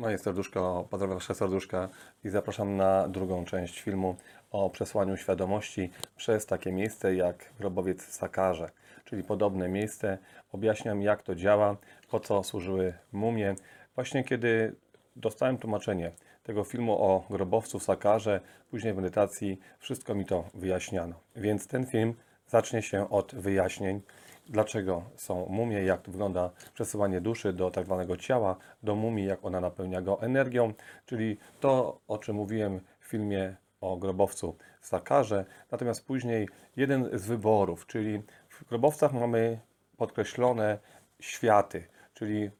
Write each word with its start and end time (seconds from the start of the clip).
Moje 0.00 0.18
serduszko, 0.18 0.86
pozdrawiam 0.90 1.18
Wasze 1.18 1.34
serduszka 1.34 1.88
i 2.24 2.28
zapraszam 2.28 2.76
na 2.76 3.08
drugą 3.08 3.44
część 3.44 3.80
filmu 3.80 4.16
o 4.50 4.70
przesłaniu 4.70 5.16
świadomości 5.16 5.90
przez 6.16 6.46
takie 6.46 6.72
miejsce 6.72 7.14
jak 7.14 7.52
grobowiec 7.58 8.02
Sakarze, 8.02 8.70
czyli 9.04 9.24
podobne 9.24 9.68
miejsce. 9.68 10.18
Objaśniam 10.52 11.02
jak 11.02 11.22
to 11.22 11.34
działa, 11.34 11.76
po 12.10 12.20
co 12.20 12.44
służyły 12.44 12.94
mumie. 13.12 13.54
Właśnie 13.94 14.24
kiedy 14.24 14.74
dostałem 15.16 15.58
tłumaczenie 15.58 16.12
tego 16.42 16.64
filmu 16.64 16.92
o 16.92 17.26
grobowcu 17.30 17.80
Sakarze, 17.80 18.40
później 18.70 18.92
w 18.92 18.96
medytacji, 18.96 19.58
wszystko 19.78 20.14
mi 20.14 20.24
to 20.26 20.44
wyjaśniano. 20.54 21.14
Więc 21.36 21.66
ten 21.66 21.86
film 21.86 22.14
zacznie 22.46 22.82
się 22.82 23.10
od 23.10 23.34
wyjaśnień 23.34 24.00
dlaczego 24.48 25.02
są 25.16 25.46
mumie, 25.46 25.82
jak 25.82 26.10
wygląda 26.10 26.50
przesyłanie 26.74 27.20
duszy 27.20 27.52
do 27.52 27.70
tak 27.70 27.84
zwanego 27.84 28.16
ciała, 28.16 28.56
do 28.82 28.94
mumii, 28.94 29.26
jak 29.26 29.44
ona 29.44 29.60
napełnia 29.60 30.02
go 30.02 30.22
energią, 30.22 30.74
czyli 31.06 31.36
to, 31.60 32.00
o 32.08 32.18
czym 32.18 32.36
mówiłem 32.36 32.80
w 33.00 33.06
filmie 33.06 33.56
o 33.80 33.96
grobowcu 33.96 34.56
w 34.80 34.86
Sakarze. 34.86 35.44
Natomiast 35.70 36.06
później 36.06 36.48
jeden 36.76 37.18
z 37.18 37.26
wyborów, 37.26 37.86
czyli 37.86 38.22
w 38.48 38.64
grobowcach 38.68 39.12
mamy 39.12 39.60
podkreślone 39.96 40.78
światy, 41.20 41.84
czyli 42.14 42.50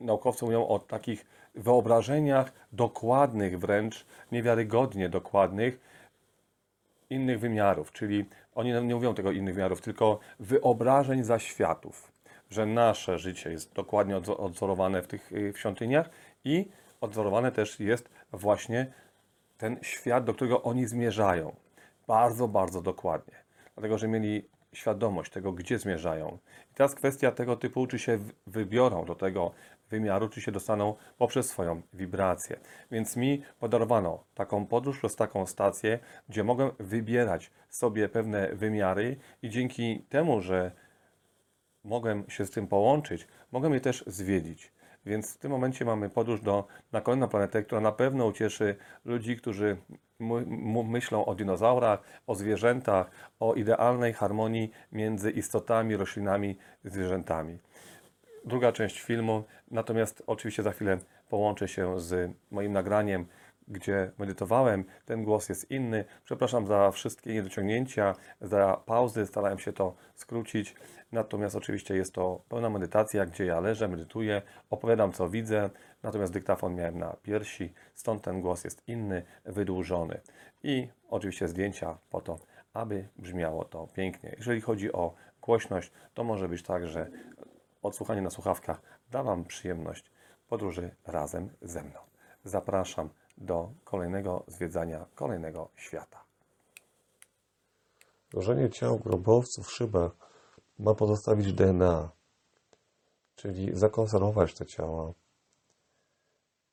naukowcy 0.00 0.44
mówią 0.44 0.66
o 0.66 0.78
takich 0.78 1.26
wyobrażeniach 1.54 2.52
dokładnych, 2.72 3.58
wręcz 3.58 4.06
niewiarygodnie 4.32 5.08
dokładnych, 5.08 5.80
innych 7.10 7.40
wymiarów, 7.40 7.92
czyli 7.92 8.24
oni 8.60 8.72
nie 8.72 8.94
mówią 8.94 9.14
tego 9.14 9.32
innych 9.32 9.54
wymiarów, 9.54 9.80
tylko 9.80 10.18
wyobrażeń 10.40 11.24
zaświatów, 11.24 12.12
że 12.50 12.66
nasze 12.66 13.18
życie 13.18 13.50
jest 13.50 13.72
dokładnie 13.72 14.16
odzorowane 14.16 15.02
w 15.02 15.06
tych 15.06 15.32
y, 15.32 15.52
w 15.52 15.58
świątyniach 15.58 16.10
i 16.44 16.68
odzorowane 17.00 17.52
też 17.52 17.80
jest 17.80 18.08
właśnie 18.32 18.92
ten 19.58 19.76
świat, 19.82 20.24
do 20.24 20.34
którego 20.34 20.62
oni 20.62 20.86
zmierzają. 20.86 21.56
Bardzo, 22.06 22.48
bardzo 22.48 22.82
dokładnie. 22.82 23.34
Dlatego, 23.74 23.98
że 23.98 24.08
mieli 24.08 24.48
świadomość 24.72 25.32
tego, 25.32 25.52
gdzie 25.52 25.78
zmierzają. 25.78 26.38
I 26.72 26.74
teraz 26.74 26.94
kwestia 26.94 27.32
tego 27.32 27.56
typu, 27.56 27.86
czy 27.86 27.98
się 27.98 28.18
wybiorą 28.46 29.04
do 29.04 29.14
tego 29.14 29.52
wymiaru, 29.90 30.28
czy 30.28 30.40
się 30.40 30.52
dostaną 30.52 30.94
poprzez 31.18 31.48
swoją 31.48 31.82
wibrację. 31.92 32.60
Więc 32.90 33.16
mi 33.16 33.42
podarowano 33.58 34.24
taką 34.34 34.66
podróż 34.66 34.98
przez 34.98 35.16
taką 35.16 35.46
stację, 35.46 35.98
gdzie 36.28 36.44
mogę 36.44 36.70
wybierać 36.78 37.50
sobie 37.68 38.08
pewne 38.08 38.54
wymiary 38.54 39.16
i 39.42 39.50
dzięki 39.50 40.04
temu, 40.08 40.40
że 40.40 40.72
mogłem 41.84 42.30
się 42.30 42.46
z 42.46 42.50
tym 42.50 42.66
połączyć, 42.66 43.26
mogę 43.52 43.68
je 43.68 43.80
też 43.80 44.04
zwiedzić. 44.06 44.72
Więc 45.06 45.34
w 45.34 45.38
tym 45.38 45.50
momencie 45.50 45.84
mamy 45.84 46.10
podróż 46.10 46.40
do, 46.40 46.66
na 46.92 47.00
kolejną 47.00 47.28
planetę, 47.28 47.62
która 47.62 47.80
na 47.80 47.92
pewno 47.92 48.26
ucieszy 48.26 48.76
ludzi, 49.04 49.36
którzy 49.36 49.76
myślą 50.84 51.24
o 51.24 51.34
dinozaurach, 51.34 52.02
o 52.26 52.34
zwierzętach, 52.34 53.10
o 53.40 53.54
idealnej 53.54 54.12
harmonii 54.12 54.70
między 54.92 55.30
istotami, 55.30 55.96
roślinami, 55.96 56.58
zwierzętami. 56.84 57.58
Druga 58.44 58.72
część 58.72 59.00
filmu, 59.00 59.44
natomiast 59.70 60.22
oczywiście 60.26 60.62
za 60.62 60.72
chwilę 60.72 60.98
połączę 61.28 61.68
się 61.68 62.00
z 62.00 62.32
moim 62.50 62.72
nagraniem, 62.72 63.26
gdzie 63.68 64.12
medytowałem. 64.18 64.84
Ten 65.04 65.24
głos 65.24 65.48
jest 65.48 65.70
inny. 65.70 66.04
Przepraszam 66.24 66.66
za 66.66 66.90
wszystkie 66.90 67.34
niedociągnięcia, 67.34 68.14
za 68.40 68.82
pauzy, 68.86 69.26
starałem 69.26 69.58
się 69.58 69.72
to 69.72 69.94
skrócić. 70.14 70.74
Natomiast 71.12 71.56
oczywiście 71.56 71.96
jest 71.96 72.14
to 72.14 72.42
pełna 72.48 72.70
medytacja, 72.70 73.26
gdzie 73.26 73.44
ja 73.44 73.60
leżę, 73.60 73.88
medytuję, 73.88 74.42
opowiadam 74.70 75.12
co 75.12 75.28
widzę, 75.28 75.70
natomiast 76.02 76.32
dyktafon 76.32 76.74
miałem 76.74 76.98
na 76.98 77.16
piersi, 77.22 77.72
stąd 77.94 78.22
ten 78.22 78.40
głos 78.40 78.64
jest 78.64 78.88
inny, 78.88 79.22
wydłużony. 79.44 80.20
I 80.62 80.88
oczywiście 81.08 81.48
zdjęcia 81.48 81.98
po 82.10 82.20
to, 82.20 82.38
aby 82.74 83.08
brzmiało 83.16 83.64
to 83.64 83.86
pięknie. 83.86 84.34
Jeżeli 84.36 84.60
chodzi 84.60 84.92
o 84.92 85.14
głośność, 85.42 85.92
to 86.14 86.24
może 86.24 86.48
być 86.48 86.62
tak, 86.62 86.86
że 86.86 87.10
odsłuchanie 87.82 88.22
na 88.22 88.30
słuchawkach 88.30 88.82
da 89.10 89.22
Wam 89.22 89.44
przyjemność 89.44 90.10
podróży 90.48 90.96
razem 91.06 91.50
ze 91.62 91.82
mną. 91.82 91.98
Zapraszam 92.44 93.10
do 93.38 93.72
kolejnego 93.84 94.44
zwiedzania 94.46 95.06
kolejnego 95.14 95.68
świata. 95.76 96.24
Złożenie 98.32 98.70
ciał 98.70 98.98
grobowców 98.98 99.66
w 99.66 99.72
szybach 99.72 100.12
ma 100.78 100.94
pozostawić 100.94 101.52
DNA, 101.52 102.10
czyli 103.36 103.70
zakonserwować 103.78 104.54
te 104.54 104.66
ciała. 104.66 105.12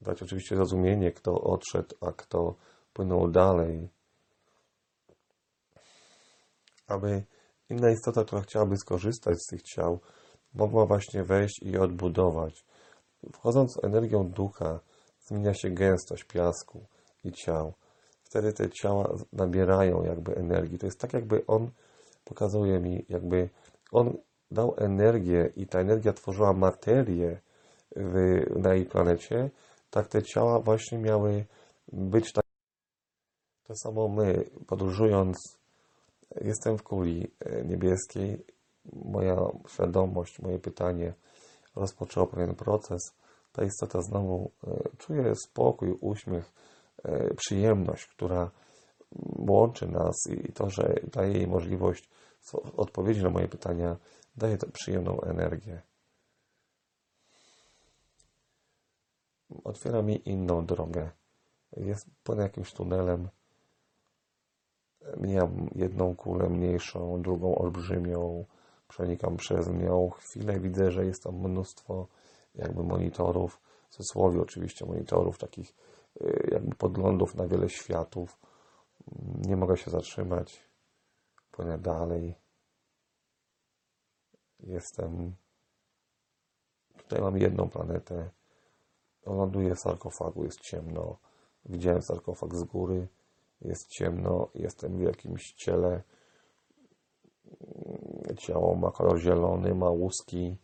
Dać 0.02 0.24
oczywiście 0.24 0.56
zrozumienie, 0.56 1.12
kto 1.12 1.42
odszedł, 1.42 1.96
a 2.02 2.12
kto 2.12 2.56
płynął 2.94 3.28
dalej. 3.28 3.90
Aby 6.88 7.24
inna 7.70 7.92
istota, 7.92 8.24
która 8.24 8.42
chciałaby 8.42 8.78
skorzystać 8.78 9.38
z 9.44 9.48
tych 9.48 9.62
ciał, 9.62 10.00
mogła 10.58 10.86
właśnie 10.86 11.24
wejść 11.24 11.60
i 11.62 11.78
odbudować. 11.78 12.66
Wchodząc 13.34 13.84
energią 13.84 14.30
ducha, 14.30 14.80
zmienia 15.20 15.54
się 15.54 15.70
gęstość 15.70 16.24
piasku 16.24 16.86
i 17.24 17.32
ciał. 17.32 17.74
Wtedy 18.24 18.54
te 18.54 18.70
ciała 18.70 19.16
nabierają 19.34 20.04
jakby 20.04 20.36
energii. 20.36 20.78
To 20.78 20.86
jest 20.86 21.00
tak, 21.00 21.14
jakby 21.14 21.46
on 21.46 21.72
pokazuje 22.26 22.80
mi, 22.80 23.06
jakby 23.10 23.50
on 23.92 24.18
dał 24.52 24.76
energię 24.78 25.54
i 25.56 25.68
ta 25.68 25.80
energia 25.80 26.14
tworzyła 26.14 26.54
materię 26.54 27.42
w, 27.96 28.44
na 28.56 28.74
jej 28.74 28.86
planecie, 28.86 29.50
tak 29.90 30.08
te 30.08 30.24
ciała 30.24 30.60
właśnie 30.60 30.98
miały 30.98 31.46
być 31.92 32.34
tak. 32.34 32.44
To 33.64 33.76
samo 33.76 34.08
my, 34.08 34.50
podróżując, 34.68 35.38
jestem 36.42 36.78
w 36.78 36.84
kuli 36.84 37.32
e, 37.40 37.66
niebieskiej, 37.66 38.46
moja 38.94 39.38
świadomość, 39.68 40.40
moje 40.40 40.60
pytanie 40.60 41.14
rozpoczęło 41.76 42.28
pewien 42.28 42.56
proces. 42.56 43.02
Ta 43.52 43.64
istota 43.64 44.02
znowu 44.02 44.52
e, 44.68 44.90
czuje 44.98 45.36
spokój, 45.36 45.98
uśmiech, 46.02 46.52
e, 47.04 47.34
przyjemność, 47.34 48.06
która 48.06 48.52
łączy 49.38 49.88
nas 49.88 50.16
i 50.30 50.54
to, 50.54 50.70
że 50.70 50.96
daje 51.14 51.34
jej 51.34 51.48
możliwość 51.48 52.10
odpowiedzi 52.78 53.24
na 53.24 53.30
moje 53.30 53.48
pytania, 53.48 53.98
daje 54.36 54.58
to 54.58 54.68
przyjemną 54.72 55.22
energię. 55.22 55.82
Otwiera 59.64 60.02
mi 60.02 60.30
inną 60.30 60.66
drogę. 60.66 61.12
Jest 61.78 62.10
pod 62.24 62.40
jakimś 62.40 62.74
tunelem. 62.74 63.30
Mijam 65.18 65.70
jedną 65.76 66.16
kulę 66.16 66.50
mniejszą, 66.50 67.22
drugą 67.22 67.56
olbrzymią. 67.56 68.46
Przenikam 68.88 69.38
przez 69.38 69.70
nią. 69.70 70.10
Chwilę 70.10 70.60
widzę, 70.60 70.92
że 70.92 71.06
jest 71.06 71.24
tam 71.24 71.36
mnóstwo 71.36 72.08
jakby 72.56 72.84
monitorów, 72.84 73.62
w 73.90 73.94
cudzysłowie 73.94 74.42
oczywiście 74.42 74.86
monitorów, 74.86 75.38
takich 75.38 75.76
y, 76.22 76.50
jakby 76.52 76.76
podglądów 76.76 77.36
na 77.36 77.48
wiele 77.48 77.70
światów. 77.70 78.40
Nie 79.48 79.58
mogę 79.58 79.78
się 79.78 79.92
zatrzymać. 79.92 80.64
Płynę 81.52 81.78
dalej. 81.78 82.36
Jestem 84.60 85.36
Tutaj 87.08 87.22
mam 87.22 87.38
jedną 87.38 87.70
planetę. 87.70 88.30
Ląduję 89.26 89.76
w 89.76 89.80
sarkofagu, 89.80 90.44
jest 90.44 90.62
ciemno. 90.62 91.18
Widziałem 91.66 92.02
sarkofag 92.02 92.56
z 92.56 92.64
góry. 92.64 93.08
Jest 93.62 93.88
ciemno, 93.88 94.50
jestem 94.56 94.98
w 94.98 95.02
jakimś 95.02 95.54
ciele. 95.54 96.04
Ciało 98.38 98.76
ma 98.76 98.92
kolor 98.92 99.18
zielony, 99.20 99.76
ma 99.76 99.90
łuski. 99.90 100.58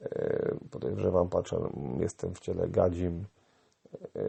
E, 0.00 0.54
Podejrzewam, 0.70 1.28
patrzę, 1.28 1.56
jestem 2.00 2.34
w 2.34 2.40
ciele 2.40 2.68
gadzim. 2.68 3.24
E, 4.16 4.20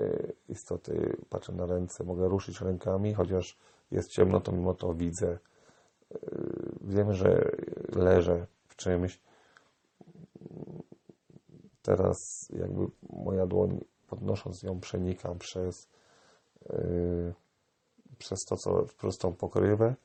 Istoty, 0.50 1.18
patrzę 1.30 1.54
na 1.54 1.66
ręce, 1.66 2.04
mogę 2.04 2.28
ruszyć 2.28 2.62
rękami, 2.62 3.14
chociaż 3.14 3.58
jest 3.92 4.10
ciemno, 4.10 4.42
to 4.42 4.52
mimo 4.52 4.74
to 4.74 4.94
widzę. 4.94 5.38
E, 6.12 6.18
Wiem, 6.82 7.14
że 7.14 7.52
leżę 7.96 8.48
w 8.68 8.76
czymś. 8.76 9.22
Teraz 11.82 12.50
jakby 12.60 12.88
moja 13.10 13.46
dłoń, 13.46 13.80
podnosząc 14.08 14.64
ją, 14.64 14.80
przenikam 14.80 15.40
przez, 15.40 15.88
przez 18.18 18.46
to, 18.46 18.58
co, 18.58 18.86
przez 18.98 19.18
tą 19.18 19.34
pokrywę. 19.34 19.96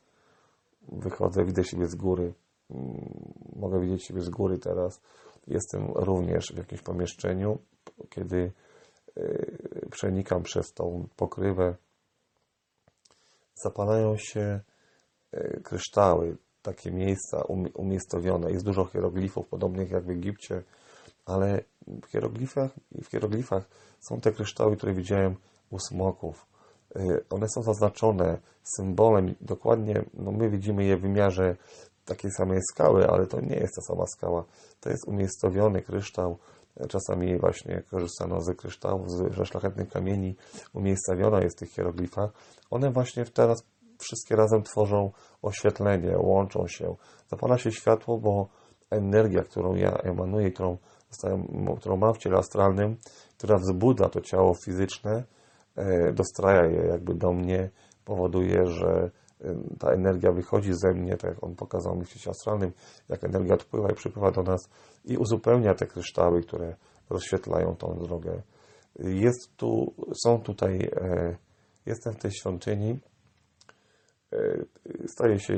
Wychodzę, 0.93 1.45
widzę 1.45 1.65
siebie 1.65 1.87
z 1.87 1.95
góry. 1.95 2.35
Mm, 2.71 3.35
Mogę 3.57 3.81
widzieć 3.81 4.05
siebie 4.05 4.21
z 4.21 4.29
góry 4.31 4.59
teraz. 4.59 5.01
Jestem 5.47 5.93
również 5.95 6.53
w 6.55 6.59
jakimś 6.59 6.83
pomieszczeniu, 6.83 7.59
kiedy 8.11 8.53
yy, 9.17 9.89
przenikam 9.91 10.43
przez 10.43 10.73
tą 10.73 11.09
pokrywę. 11.17 11.77
Zapalają 13.55 14.17
się 14.17 14.61
yy, 15.33 15.61
kryształy, 15.65 16.37
takie 16.63 16.91
miejsca 16.91 17.41
umi- 17.41 17.73
umiejscowione. 17.75 18.53
Jest 18.53 18.65
dużo 18.65 18.85
hieroglifów, 18.85 19.49
podobnych 19.49 19.91
jak 19.91 20.05
w 20.05 20.11
Egipcie, 20.11 20.63
ale 21.27 21.65
w 21.87 22.07
hieroglifach, 22.07 22.71
w 23.03 23.07
hieroglifach 23.07 23.69
są 24.01 24.21
te 24.21 24.33
kryształy, 24.33 24.77
które 24.77 24.95
widziałem 24.95 25.37
u 25.71 25.79
smoków. 25.79 26.47
Y, 26.97 27.25
One 27.31 27.49
są 27.49 27.63
zaznaczone 27.63 28.39
symbolem, 28.77 29.35
dokładnie, 29.41 30.05
no 30.15 30.33
my 30.33 30.51
widzimy 30.51 30.85
je 30.85 30.97
w 30.97 31.01
wymiarze 31.01 31.57
takiej 32.05 32.31
samej 32.31 32.59
skały, 32.73 33.09
ale 33.09 33.27
to 33.27 33.41
nie 33.41 33.57
jest 33.57 33.75
ta 33.75 33.83
sama 33.83 34.07
skała. 34.07 34.45
To 34.81 34.91
jest 34.91 35.09
umiejscowiony 35.09 35.83
kryształ. 35.83 36.39
Czasami 36.89 37.39
właśnie 37.39 37.83
korzystano 37.91 38.41
ze 38.41 38.55
kryształów, 38.55 39.11
ze 39.11 39.47
szlachetnych 39.47 39.89
kamieni. 39.89 40.37
Umiejscowiona 40.75 41.41
jest 41.41 41.59
tych 41.59 41.71
hieroglifach. 41.71 42.31
One 42.71 42.91
właśnie 42.91 43.25
teraz 43.25 43.63
wszystkie 43.99 44.37
razem 44.37 44.63
tworzą 44.63 45.11
oświetlenie, 45.43 46.19
łączą 46.19 46.67
się. 46.67 46.97
Zapala 47.31 47.59
się 47.59 47.73
światło, 47.73 48.19
bo 48.19 48.49
energia, 48.91 49.43
którą 49.43 49.75
ja 49.75 49.93
emanuję, 49.93 50.51
którą, 50.51 50.79
którą 51.79 51.97
mam 51.97 52.15
w 52.15 52.19
ciele 52.19 52.39
astralnym, 52.39 52.97
która 53.39 53.59
wzbudza 53.59 54.09
to 54.09 54.21
ciało 54.21 54.55
fizyczne, 54.55 55.25
dostraja 56.15 56.65
je 56.65 56.87
jakby 56.87 57.15
do 57.15 57.33
mnie, 57.33 57.71
powoduje, 58.09 58.67
że 58.67 59.11
e, 59.41 59.55
ta 59.79 59.91
energia 59.91 60.33
wychodzi 60.33 60.73
ze 60.75 60.93
mnie, 60.93 61.17
tak 61.17 61.31
jak 61.31 61.45
on 61.45 61.55
pokazał 61.55 61.97
mi 61.97 62.05
w 62.05 62.11
świecie 62.11 62.31
astralnym, 62.31 62.73
jak 63.09 63.25
energia 63.25 63.55
odpływa 63.55 63.91
i 63.91 63.95
przypływa 63.95 64.31
do 64.31 64.43
nas 64.43 64.69
i 65.05 65.17
uzupełnia 65.17 65.75
te 65.75 65.87
kryształy, 65.87 66.43
które 66.43 66.77
rozświetlają 67.11 67.77
tą 67.77 67.99
drogę. 67.99 68.43
Jest 68.99 69.57
tu, 69.57 69.95
są 70.25 70.41
tutaj, 70.41 70.91
e, 70.97 71.37
jestem 71.87 72.13
w 72.13 72.19
tej 72.19 72.31
świątyni, 72.33 72.99
e, 74.33 74.65
staje 75.07 75.39
się 75.41 75.55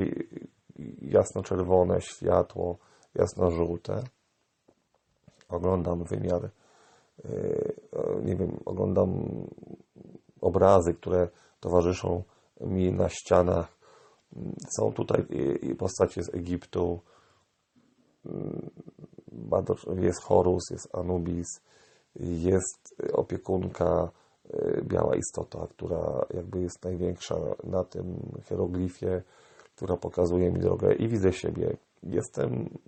jasno-czerwone 1.03 2.01
światło, 2.01 2.79
jasno-żółte. 3.15 4.03
Oglądam 5.49 6.05
wymiar, 6.05 6.45
e, 6.45 7.31
nie 8.25 8.37
wiem, 8.37 8.61
oglądam 8.65 9.09
obrazy, 10.41 10.95
które 10.95 11.29
towarzyszą 11.61 12.23
mi 12.61 12.93
na 12.93 13.09
ścianach. 13.09 13.81
Są 14.77 14.93
tutaj 14.93 15.27
postacie 15.79 16.23
z 16.23 16.35
Egiptu. 16.35 17.01
Jest 19.97 20.23
Horus, 20.23 20.71
jest 20.71 20.95
Anubis, 20.95 21.47
jest 22.17 22.95
opiekunka, 23.13 24.11
e, 24.51 24.83
biała 24.83 25.17
istota, 25.17 25.67
która 25.71 26.27
jakby 26.35 26.61
jest 26.61 26.85
największa 26.85 27.37
na 27.65 27.85
tym 27.85 28.33
hieroglifie, 28.49 29.23
która 29.77 29.97
pokazuje 29.97 30.53
mi 30.53 30.61
drogę 30.61 30.95
i 30.95 31.09
widzę 31.09 31.33
siebie. 31.33 31.77
Jestem 32.03 32.79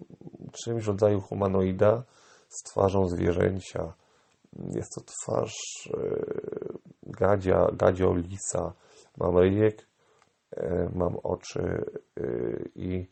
czymś 0.65 0.87
rodzaju 0.87 1.21
humanoida 1.21 2.03
z 2.49 2.63
twarzą 2.63 3.09
zwierzęcia. 3.09 3.93
Jest 4.71 4.95
to 4.95 5.01
twarz 5.01 5.55
e, 5.95 6.52
gadzia, 7.13 7.67
gadzio 7.73 8.15
lisa. 8.15 8.73
Mam 9.17 9.39
ryjek, 9.39 9.87
e, 10.57 10.91
mam 10.95 11.17
oczy 11.23 11.85
e, 12.17 12.25
i 12.75 13.09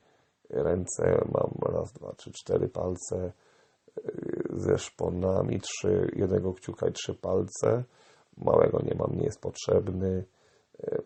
ręce, 0.51 1.25
mam 1.33 1.75
raz, 1.75 1.93
dwa, 1.93 2.13
trzy, 2.13 2.31
cztery 2.33 2.69
palce 2.69 3.17
e, 3.17 3.33
ze 4.51 4.79
szponami, 4.79 5.61
trzy, 5.61 6.11
jednego 6.17 6.55
kciuka 6.55 6.89
i 6.89 6.93
trzy 6.93 7.15
palce. 7.15 7.85
Małego 8.37 8.83
nie 8.83 8.95
mam, 8.95 9.17
nie 9.17 9.25
jest 9.25 9.41
potrzebny. 9.41 10.25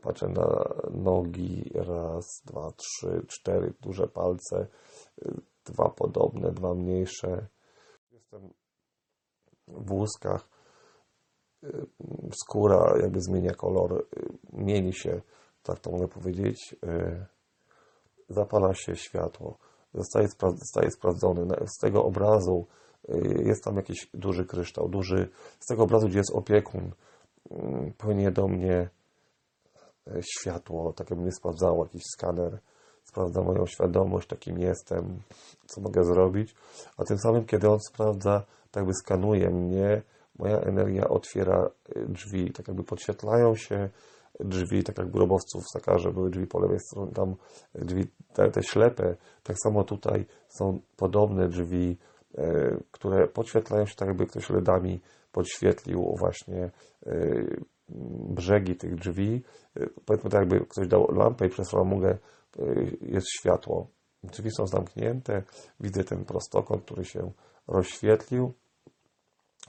Patrzę 0.01 0.29
na 0.29 0.65
nogi, 0.91 1.71
raz, 1.75 2.43
dwa, 2.45 2.71
trzy, 2.77 3.27
cztery 3.29 3.73
duże 3.81 4.09
palce, 4.09 4.67
dwa 5.65 5.91
podobne, 5.91 6.53
dwa 6.53 6.75
mniejsze. 6.75 7.47
Jestem 8.13 8.51
w 9.69 9.93
łuskach, 9.93 10.49
skóra 12.33 12.95
jakby 13.03 13.21
zmienia 13.21 13.55
kolor, 13.55 13.93
y, 13.93 14.05
mieni 14.53 14.93
się, 14.93 15.21
tak 15.63 15.79
to 15.81 15.91
mogę 15.91 16.09
powiedzieć, 16.09 16.77
y, 16.85 17.27
zapala 18.29 18.75
się 18.75 18.97
światło, 18.97 19.59
zostaje, 19.95 20.29
spra- 20.29 20.57
zostaje 20.57 20.91
sprawdzony. 20.91 21.47
Z 21.67 21.79
tego 21.81 22.05
obrazu 22.05 22.67
y, 23.09 23.43
jest 23.45 23.65
tam 23.65 23.77
jakiś 23.77 24.11
duży 24.15 24.45
kryształ, 24.45 24.89
duży, 24.89 25.29
z 25.61 25.67
tego 25.67 25.83
obrazu, 25.83 26.09
gdzie 26.09 26.19
jest 26.19 26.35
opiekun, 26.35 26.91
płynie 27.99 28.31
do 28.31 28.49
mnie 28.49 28.89
światło, 30.41 30.93
tak 30.93 31.11
jakby 31.11 31.23
mnie 31.23 31.33
sprawdzało, 31.33 31.85
jakiś 31.85 32.03
skaner, 32.17 32.59
sprawdza 33.05 33.43
moją 33.43 33.67
świadomość, 33.67 34.29
takim 34.29 34.59
jestem, 34.59 35.21
co 35.67 35.81
mogę 35.81 36.05
zrobić, 36.05 36.55
a 36.97 37.05
tym 37.05 37.19
samym, 37.19 37.45
kiedy 37.45 37.71
on 37.71 37.79
sprawdza, 37.81 38.43
tak 38.71 38.81
jakby 38.81 38.95
skanuje 38.95 39.51
mnie, 39.51 40.03
moja 40.39 40.61
energia 40.61 41.09
otwiera 41.09 41.71
y, 41.97 42.07
drzwi, 42.09 42.53
tak 42.53 42.69
jakby 42.69 42.85
podświetlają 42.85 43.55
się 43.55 43.89
drzwi, 44.41 44.85
tak 44.85 44.99
jak 44.99 45.11
grobowców 45.11 45.63
w 45.65 45.71
Sakarze 45.71 46.13
były 46.13 46.31
drzwi 46.31 46.47
po 46.47 46.61
lewej 46.61 46.81
stronie, 46.81 47.13
tam 47.13 47.35
drzwi 47.75 48.07
te, 48.33 48.51
te 48.51 48.63
ślepe, 48.63 49.17
tak 49.43 49.57
samo 49.65 49.85
tutaj 49.85 50.25
są 50.49 50.79
podobne 50.97 51.49
drzwi, 51.49 51.99
e, 52.39 52.77
które 52.91 53.29
podświetlają 53.29 53.87
się 53.87 53.95
tak 53.95 54.09
jakby 54.09 54.27
ktoś 54.27 54.51
LEDami 54.51 55.01
podświetlił 55.33 56.15
właśnie 56.19 56.71
e, 57.07 57.11
brzegi 58.29 58.77
tych 58.77 58.95
drzwi. 58.95 59.43
E, 59.77 59.87
Powiedzmy 60.07 60.31
tak 60.31 60.41
jakby 60.41 60.67
ktoś 60.67 60.89
dał 60.89 61.15
lampę 61.15 61.47
i 61.47 61.51
przez 61.51 61.71
framugę 61.71 62.19
e, 62.59 62.65
jest 63.01 63.27
światło. 63.39 63.87
Drzwi 64.25 64.51
są 64.59 64.67
zamknięte, 64.67 65.43
widzę 65.81 66.05
ten 66.05 66.25
prostokąt, 66.25 66.85
który 66.85 67.05
się 67.05 67.31
rozświetlił. 67.69 68.53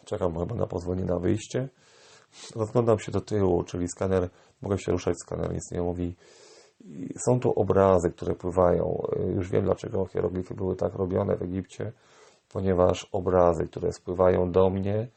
Czekam 0.05 0.39
chyba 0.39 0.55
na 0.55 0.67
pozwolenie 0.67 1.05
na 1.05 1.19
wyjście. 1.19 1.69
Rozglądam 2.55 2.99
się 2.99 3.11
do 3.11 3.21
tyłu, 3.21 3.63
czyli 3.63 3.87
skaner, 3.87 4.29
mogę 4.61 4.77
się 4.77 4.91
ruszać, 4.91 5.15
skaner 5.19 5.53
nic 5.53 5.71
nie 5.71 5.81
mówi. 5.81 6.15
I 6.81 7.09
są 7.25 7.39
tu 7.39 7.51
obrazy, 7.51 8.09
które 8.11 8.35
pływają. 8.35 9.07
Już 9.35 9.51
wiem, 9.51 9.63
dlaczego 9.63 10.05
hieroglify 10.05 10.53
były 10.53 10.75
tak 10.75 10.93
robione 10.93 11.37
w 11.37 11.41
Egipcie, 11.41 11.91
ponieważ 12.53 13.09
obrazy, 13.11 13.67
które 13.67 13.91
spływają 13.91 14.51
do 14.51 14.69
mnie, 14.69 15.07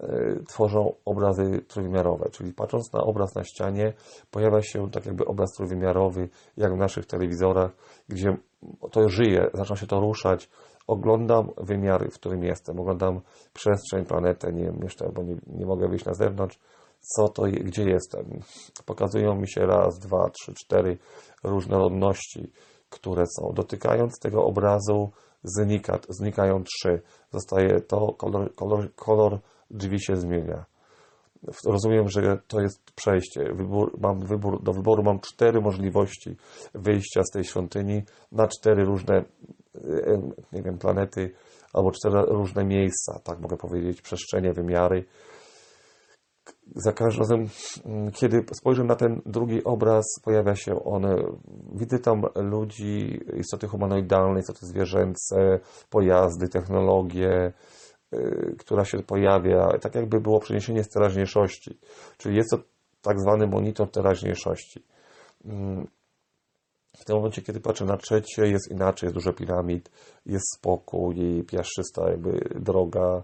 e, 0.00 0.36
tworzą 0.48 0.94
obrazy 1.04 1.60
trójwymiarowe, 1.68 2.30
czyli 2.30 2.52
patrząc 2.52 2.92
na 2.92 3.00
obraz 3.00 3.34
na 3.34 3.44
ścianie, 3.44 3.92
pojawia 4.30 4.62
się 4.62 4.90
tak 4.90 5.06
jakby 5.06 5.24
obraz 5.24 5.52
trójwymiarowy, 5.52 6.28
jak 6.56 6.74
w 6.74 6.78
naszych 6.78 7.06
telewizorach, 7.06 7.70
gdzie 8.08 8.36
to 8.90 9.08
żyje, 9.08 9.50
zaczyna 9.54 9.76
się 9.76 9.86
to 9.86 10.00
ruszać. 10.00 10.50
Oglądam 10.86 11.50
wymiary, 11.56 12.10
w 12.10 12.14
którym 12.14 12.44
jestem, 12.44 12.80
oglądam 12.80 13.20
przestrzeń, 13.52 14.04
planetę, 14.04 14.52
nie 14.52 14.72
mieszkam, 14.82 15.12
bo 15.12 15.22
nie, 15.22 15.36
nie 15.46 15.66
mogę 15.66 15.88
wyjść 15.88 16.04
na 16.04 16.14
zewnątrz. 16.14 16.58
Co 17.00 17.28
to, 17.28 17.42
gdzie 17.42 17.84
jestem? 17.84 18.40
Pokazują 18.86 19.34
mi 19.34 19.50
się 19.50 19.66
raz, 19.66 19.98
dwa, 19.98 20.30
trzy, 20.30 20.54
cztery 20.54 20.98
różnorodności, 21.42 22.52
które 22.90 23.24
są. 23.26 23.52
Dotykając 23.54 24.18
tego 24.18 24.44
obrazu, 24.44 25.10
znika, 25.44 25.98
znikają 26.08 26.64
trzy. 26.64 27.02
Zostaje 27.32 27.80
to, 27.80 28.12
kolor, 28.12 28.54
kolor, 28.54 28.94
kolor 28.94 29.38
drzwi 29.70 30.00
się 30.00 30.16
zmienia. 30.16 30.64
Rozumiem, 31.66 32.08
że 32.08 32.38
to 32.48 32.60
jest 32.60 32.92
przejście. 32.92 33.44
Wybór, 33.54 33.98
mam 34.00 34.20
wybór, 34.20 34.62
do 34.62 34.72
wyboru 34.72 35.02
mam 35.02 35.20
cztery 35.20 35.60
możliwości 35.60 36.36
wyjścia 36.74 37.22
z 37.24 37.30
tej 37.30 37.44
świątyni 37.44 38.02
na 38.32 38.48
cztery 38.48 38.84
różne, 38.84 39.24
nie 40.52 40.62
wiem, 40.62 40.78
planety, 40.78 41.30
albo 41.72 41.90
cztery 41.90 42.22
różne 42.28 42.64
miejsca, 42.64 43.18
tak 43.24 43.40
mogę 43.40 43.56
powiedzieć, 43.56 44.02
przestrzenie, 44.02 44.52
wymiary. 44.52 45.04
Za 46.76 46.92
każdym 46.92 47.20
razem, 47.20 47.48
mm, 47.86 48.10
kiedy 48.10 48.44
spojrzę 48.54 48.84
na 48.84 48.96
ten 48.96 49.22
drugi 49.26 49.64
obraz, 49.64 50.04
pojawia 50.24 50.56
się 50.56 50.84
on, 50.84 51.06
widzę 51.74 51.98
tam 51.98 52.22
ludzi, 52.34 53.20
istoty 53.36 53.66
humanoidalne, 53.66 54.40
istoty 54.40 54.66
zwierzęce, 54.66 55.60
pojazdy, 55.90 56.48
technologię, 56.48 57.52
y, 58.14 58.56
która 58.58 58.84
się 58.84 58.98
pojawia, 58.98 59.78
tak 59.78 59.94
jakby 59.94 60.20
było 60.20 60.40
przeniesienie 60.40 60.84
z 60.84 60.88
teraźniejszości. 60.88 61.78
Czyli 62.18 62.36
jest 62.36 62.50
to 62.50 62.58
tak 63.02 63.20
zwany 63.20 63.46
monitor 63.46 63.90
teraźniejszości. 63.90 64.84
W 66.96 67.04
tym 67.04 67.16
momencie, 67.16 67.42
kiedy 67.42 67.60
patrzę 67.60 67.84
na 67.84 67.96
trzecie, 67.96 68.46
jest 68.46 68.70
inaczej, 68.70 69.06
jest 69.06 69.14
dużo 69.14 69.32
piramid, 69.32 69.90
jest 70.26 70.44
spokój, 70.58 71.44
piaszczysta 71.46 72.10
jakby 72.10 72.48
droga, 72.54 73.22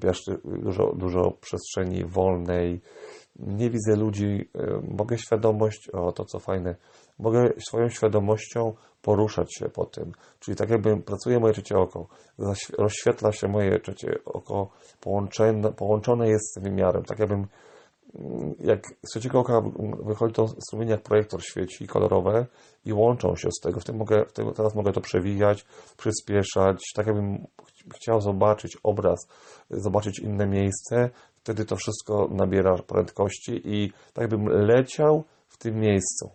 piaszczy, 0.00 0.38
dużo, 0.44 0.92
dużo 0.96 1.30
przestrzeni 1.40 2.04
wolnej. 2.04 2.80
Nie 3.36 3.70
widzę 3.70 3.96
ludzi, 3.96 4.48
y, 4.56 4.96
mogę 4.96 5.18
świadomość, 5.18 5.90
o 5.92 6.12
to 6.12 6.24
co 6.24 6.38
fajne, 6.38 6.76
mogę 7.18 7.52
swoją 7.68 7.88
świadomością 7.88 8.74
poruszać 9.02 9.54
się 9.54 9.68
po 9.68 9.86
tym. 9.86 10.12
Czyli 10.40 10.56
tak 10.56 10.70
jakby 10.70 10.96
pracuje 10.96 11.40
moje 11.40 11.54
trzecie 11.54 11.76
oko, 11.76 12.06
rozświetla 12.78 13.32
się 13.32 13.48
moje 13.48 13.80
trzecie 13.80 14.18
oko, 14.24 14.70
połączone, 15.00 15.72
połączone 15.72 16.28
jest 16.28 16.54
z 16.54 16.62
wymiarem. 16.62 17.04
Tak 17.04 17.18
jakbym 17.18 17.46
jak 18.58 18.86
z 18.86 19.10
trzeciego 19.10 19.40
oka 19.40 19.62
wychodzi 20.02 20.34
to 20.34 20.48
strumienie 20.48 20.90
jak 20.90 21.02
projektor 21.02 21.42
świeci 21.42 21.86
kolorowe 21.86 22.46
i 22.84 22.92
łączą 22.92 23.36
się 23.36 23.48
z 23.50 23.60
tego. 23.60 23.80
W 23.80 23.84
tym 23.84 23.96
mogę, 23.96 24.24
w 24.26 24.32
tym, 24.32 24.52
teraz 24.52 24.74
mogę 24.74 24.92
to 24.92 25.00
przewijać, 25.00 25.66
przyspieszać, 25.96 26.92
tak 26.94 27.06
jakbym 27.06 27.38
ch- 27.38 27.94
chciał 27.94 28.20
zobaczyć 28.20 28.78
obraz, 28.82 29.28
zobaczyć 29.70 30.18
inne 30.18 30.46
miejsce, 30.46 31.10
wtedy 31.36 31.64
to 31.64 31.76
wszystko 31.76 32.28
nabiera 32.30 32.76
prędkości 32.78 33.60
i 33.64 33.92
tak 34.12 34.22
jakbym 34.22 34.46
leciał 34.46 35.24
w 35.48 35.58
tym 35.58 35.80
miejscu. 35.80 36.30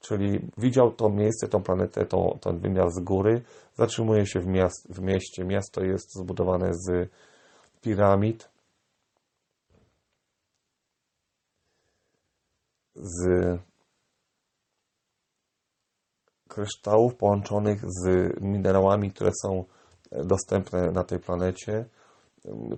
Czyli 0.00 0.40
widział 0.58 0.92
to 0.92 1.08
miejsce, 1.08 1.48
tą 1.48 1.62
planetę, 1.62 2.06
tą, 2.06 2.38
ten 2.40 2.58
wymiar 2.58 2.90
z 2.90 3.00
góry, 3.00 3.42
zatrzymuje 3.74 4.26
się 4.26 4.40
w, 4.40 4.46
miast, 4.46 4.88
w 4.90 5.00
mieście. 5.00 5.44
Miasto 5.44 5.84
jest 5.84 6.14
zbudowane 6.14 6.74
z 6.74 7.10
piramid, 7.82 8.48
z 12.96 13.58
kryształów 16.48 17.14
połączonych 17.16 17.80
z 17.84 18.32
minerałami, 18.40 19.10
które 19.10 19.30
są 19.42 19.64
dostępne 20.12 20.90
na 20.90 21.04
tej 21.04 21.18
planecie. 21.18 21.84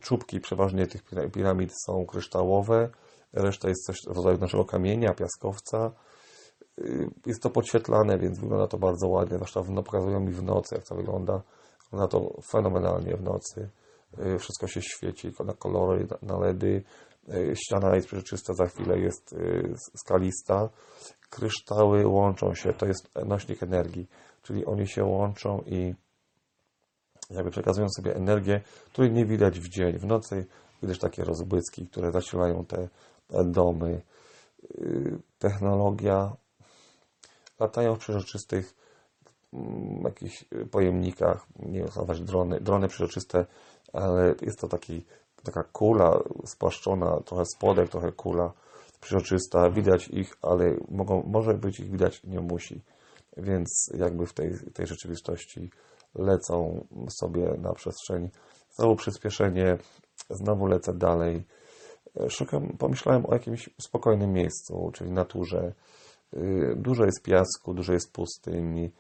Czubki 0.00 0.40
przeważnie 0.40 0.86
tych 0.86 1.04
pira- 1.04 1.30
piramid 1.30 1.72
są 1.86 2.06
kryształowe, 2.06 2.88
reszta 3.32 3.68
jest 3.68 3.84
coś 3.86 3.96
w 4.06 4.16
rodzaju 4.16 4.38
naszego 4.38 4.64
kamienia, 4.64 5.14
piaskowca. 5.14 5.92
Y, 6.78 7.10
Jest 7.26 7.42
to 7.42 7.50
podświetlane, 7.50 8.18
więc 8.18 8.38
wygląda 8.38 8.66
to 8.66 8.78
bardzo 8.78 9.08
ładnie, 9.08 9.36
zwłaszcza 9.36 9.62
no, 9.68 9.82
pokazują 9.82 10.20
mi 10.20 10.32
w 10.32 10.42
nocy, 10.42 10.74
jak 10.74 10.84
to 10.84 10.94
wygląda. 10.94 11.42
Wygląda 11.84 12.08
to 12.08 12.40
fenomenalnie 12.52 13.16
w 13.16 13.22
nocy. 13.22 13.70
Y, 14.18 14.38
Wszystko 14.38 14.66
się 14.66 14.82
świeci 14.82 15.32
na 15.44 15.52
kolory, 15.54 16.06
na 16.22 16.38
LEDy. 16.38 16.82
Y, 17.34 17.56
Ściana 17.56 17.94
jest 17.94 18.06
przezroczysta, 18.06 18.54
za 18.54 18.66
chwilę 18.66 18.98
jest 18.98 19.32
y, 19.32 19.74
skalista. 19.96 20.68
Kryształy 21.30 22.06
łączą 22.06 22.54
się, 22.54 22.72
to 22.72 22.86
jest 22.86 23.10
nośnik 23.26 23.62
energii, 23.62 24.08
czyli 24.42 24.66
oni 24.66 24.88
się 24.88 25.04
łączą 25.04 25.62
i 25.66 25.94
jakby 27.30 27.50
przekazują 27.50 27.88
sobie 27.88 28.16
energię, 28.16 28.60
której 28.86 29.12
nie 29.12 29.26
widać 29.26 29.60
w 29.60 29.68
dzień. 29.68 29.98
W 29.98 30.04
nocy 30.04 30.46
widać 30.82 30.98
takie 30.98 31.24
rozbłyski, 31.24 31.86
które 31.86 32.12
zasilają 32.12 32.64
te, 32.64 32.88
domy. 33.44 34.02
Yy, 34.78 35.18
Technologia. 35.38 36.36
Latają 37.60 37.94
w 37.94 37.98
przeżyczystych 37.98 38.74
mm, 39.52 40.02
jakichś 40.04 40.44
pojemnikach, 40.70 41.46
nie 41.58 41.78
wiem, 41.78 41.88
nazwać 41.96 42.20
drony, 42.20 42.60
drony 42.60 42.88
przeżyczyste, 42.88 43.46
ale 43.92 44.34
jest 44.42 44.60
to 44.60 44.68
taki, 44.68 45.04
taka 45.42 45.64
kula 45.64 46.22
spłaszczona, 46.44 47.20
trochę 47.24 47.44
spodek, 47.44 47.88
trochę 47.88 48.12
kula 48.12 48.52
przeżyczysta. 49.00 49.70
Widać 49.70 50.08
ich, 50.08 50.36
ale 50.42 50.76
mogą, 50.90 51.22
może 51.26 51.54
być 51.54 51.80
ich 51.80 51.90
widać, 51.90 52.24
nie 52.24 52.40
musi. 52.40 52.80
Więc 53.36 53.90
jakby 53.98 54.26
w 54.26 54.32
tej, 54.32 54.50
tej 54.74 54.86
rzeczywistości 54.86 55.70
lecą 56.14 56.86
sobie 57.20 57.54
na 57.58 57.72
przestrzeń. 57.72 58.28
Znowu 58.70 58.96
przyspieszenie, 58.96 59.78
znowu 60.30 60.66
lecę 60.66 60.94
dalej. 60.94 61.44
Szukam, 62.28 62.76
pomyślałem 62.78 63.26
o 63.26 63.32
jakimś 63.32 63.70
spokojnym 63.80 64.32
miejscu, 64.32 64.90
czyli 64.94 65.10
naturze. 65.10 65.72
Yy, 66.32 66.76
Dużo 66.76 67.04
jest 67.04 67.22
piasku, 67.22 67.74
dużo 67.74 67.92
jest 67.92 68.12
pustyni. 68.12 68.90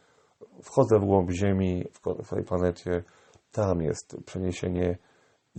Wchodzę 0.62 0.98
w 0.98 1.04
głąb 1.04 1.30
Ziemi, 1.30 1.84
w 2.24 2.30
tej 2.30 2.44
planecie. 2.44 3.04
Tam 3.52 3.82
jest 3.82 4.16
przeniesienie 4.26 4.98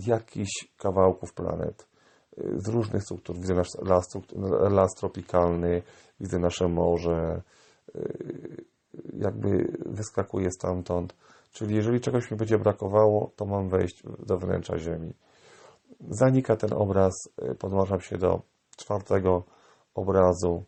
jakichś 0.07 0.67
kawałków 0.77 1.33
planet 1.33 1.87
yy, 2.37 2.59
z 2.59 2.67
różnych 2.67 3.03
struktur. 3.03 3.35
Widzę 3.35 3.53
nasz 3.53 3.67
las, 3.81 4.05
las 4.71 4.91
tropikalny, 4.95 5.81
widzę 6.19 6.39
nasze 6.39 6.67
morze, 6.67 7.41
yy, 7.95 8.65
jakby 9.13 9.77
wyskakuje 9.85 10.51
stamtąd. 10.51 11.15
Czyli 11.51 11.75
jeżeli 11.75 12.01
czegoś 12.01 12.31
mi 12.31 12.37
będzie 12.37 12.57
brakowało, 12.57 13.31
to 13.35 13.45
mam 13.45 13.69
wejść 13.69 14.03
do 14.19 14.37
wnętrza 14.37 14.77
Ziemi. 14.77 15.13
Zanika 16.09 16.55
ten 16.55 16.73
obraz, 16.73 17.13
y, 17.51 17.55
podłączam 17.55 18.01
się 18.01 18.17
do 18.17 18.41
czwartego 18.77 19.43
obrazu. 19.95 20.63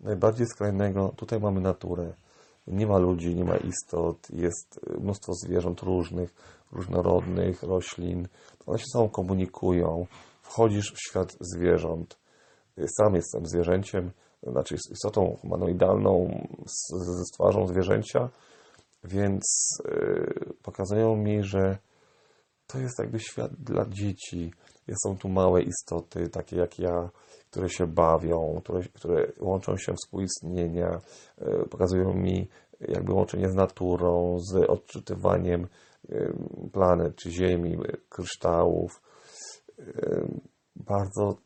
Najbardziej 0.00 0.46
skrajnego, 0.46 1.08
tutaj 1.16 1.40
mamy 1.40 1.60
naturę. 1.60 2.14
Nie 2.70 2.86
ma 2.86 2.98
ludzi, 2.98 3.34
nie 3.34 3.44
ma 3.44 3.56
istot, 3.56 4.30
jest 4.30 4.80
mnóstwo 5.00 5.32
zwierząt 5.34 5.80
różnych, 5.80 6.34
różnorodnych, 6.72 7.62
roślin. 7.62 8.28
One 8.66 8.78
się 8.78 8.84
sobą 8.92 9.08
komunikują. 9.08 10.06
Wchodzisz 10.42 10.92
w 10.92 11.08
świat 11.08 11.36
zwierząt. 11.40 12.18
Sam 12.86 13.14
jestem 13.14 13.46
zwierzęciem, 13.46 14.10
znaczy 14.42 14.74
istotą 14.74 15.36
humanoidalną 15.40 16.28
z, 16.66 16.94
z 16.94 17.30
twarzą 17.34 17.66
zwierzęcia, 17.66 18.28
więc 19.04 19.68
y, 19.86 20.54
pokazują 20.62 21.16
mi, 21.16 21.42
że 21.42 21.78
to 22.66 22.78
jest 22.78 22.98
jakby 22.98 23.20
świat 23.20 23.52
dla 23.54 23.86
dzieci. 23.86 24.52
Są 25.04 25.16
tu 25.16 25.28
małe 25.28 25.62
istoty, 25.62 26.28
takie 26.28 26.56
jak 26.56 26.78
ja, 26.78 27.10
które 27.50 27.68
się 27.68 27.86
bawią, 27.86 28.60
które, 28.64 28.82
które 28.82 29.32
łączą 29.38 29.76
się 29.76 29.94
współistnienia, 29.94 31.00
y, 31.42 31.68
pokazują 31.68 32.14
mi 32.14 32.48
jakby 32.80 33.12
łączenie 33.12 33.48
z 33.48 33.54
naturą, 33.54 34.38
z 34.38 34.70
odczytywaniem 34.70 35.66
planet 36.72 37.16
czy 37.16 37.30
Ziemi, 37.30 37.74
y, 37.74 37.96
kryształów. 38.08 39.02
Bardzo, 40.76 41.36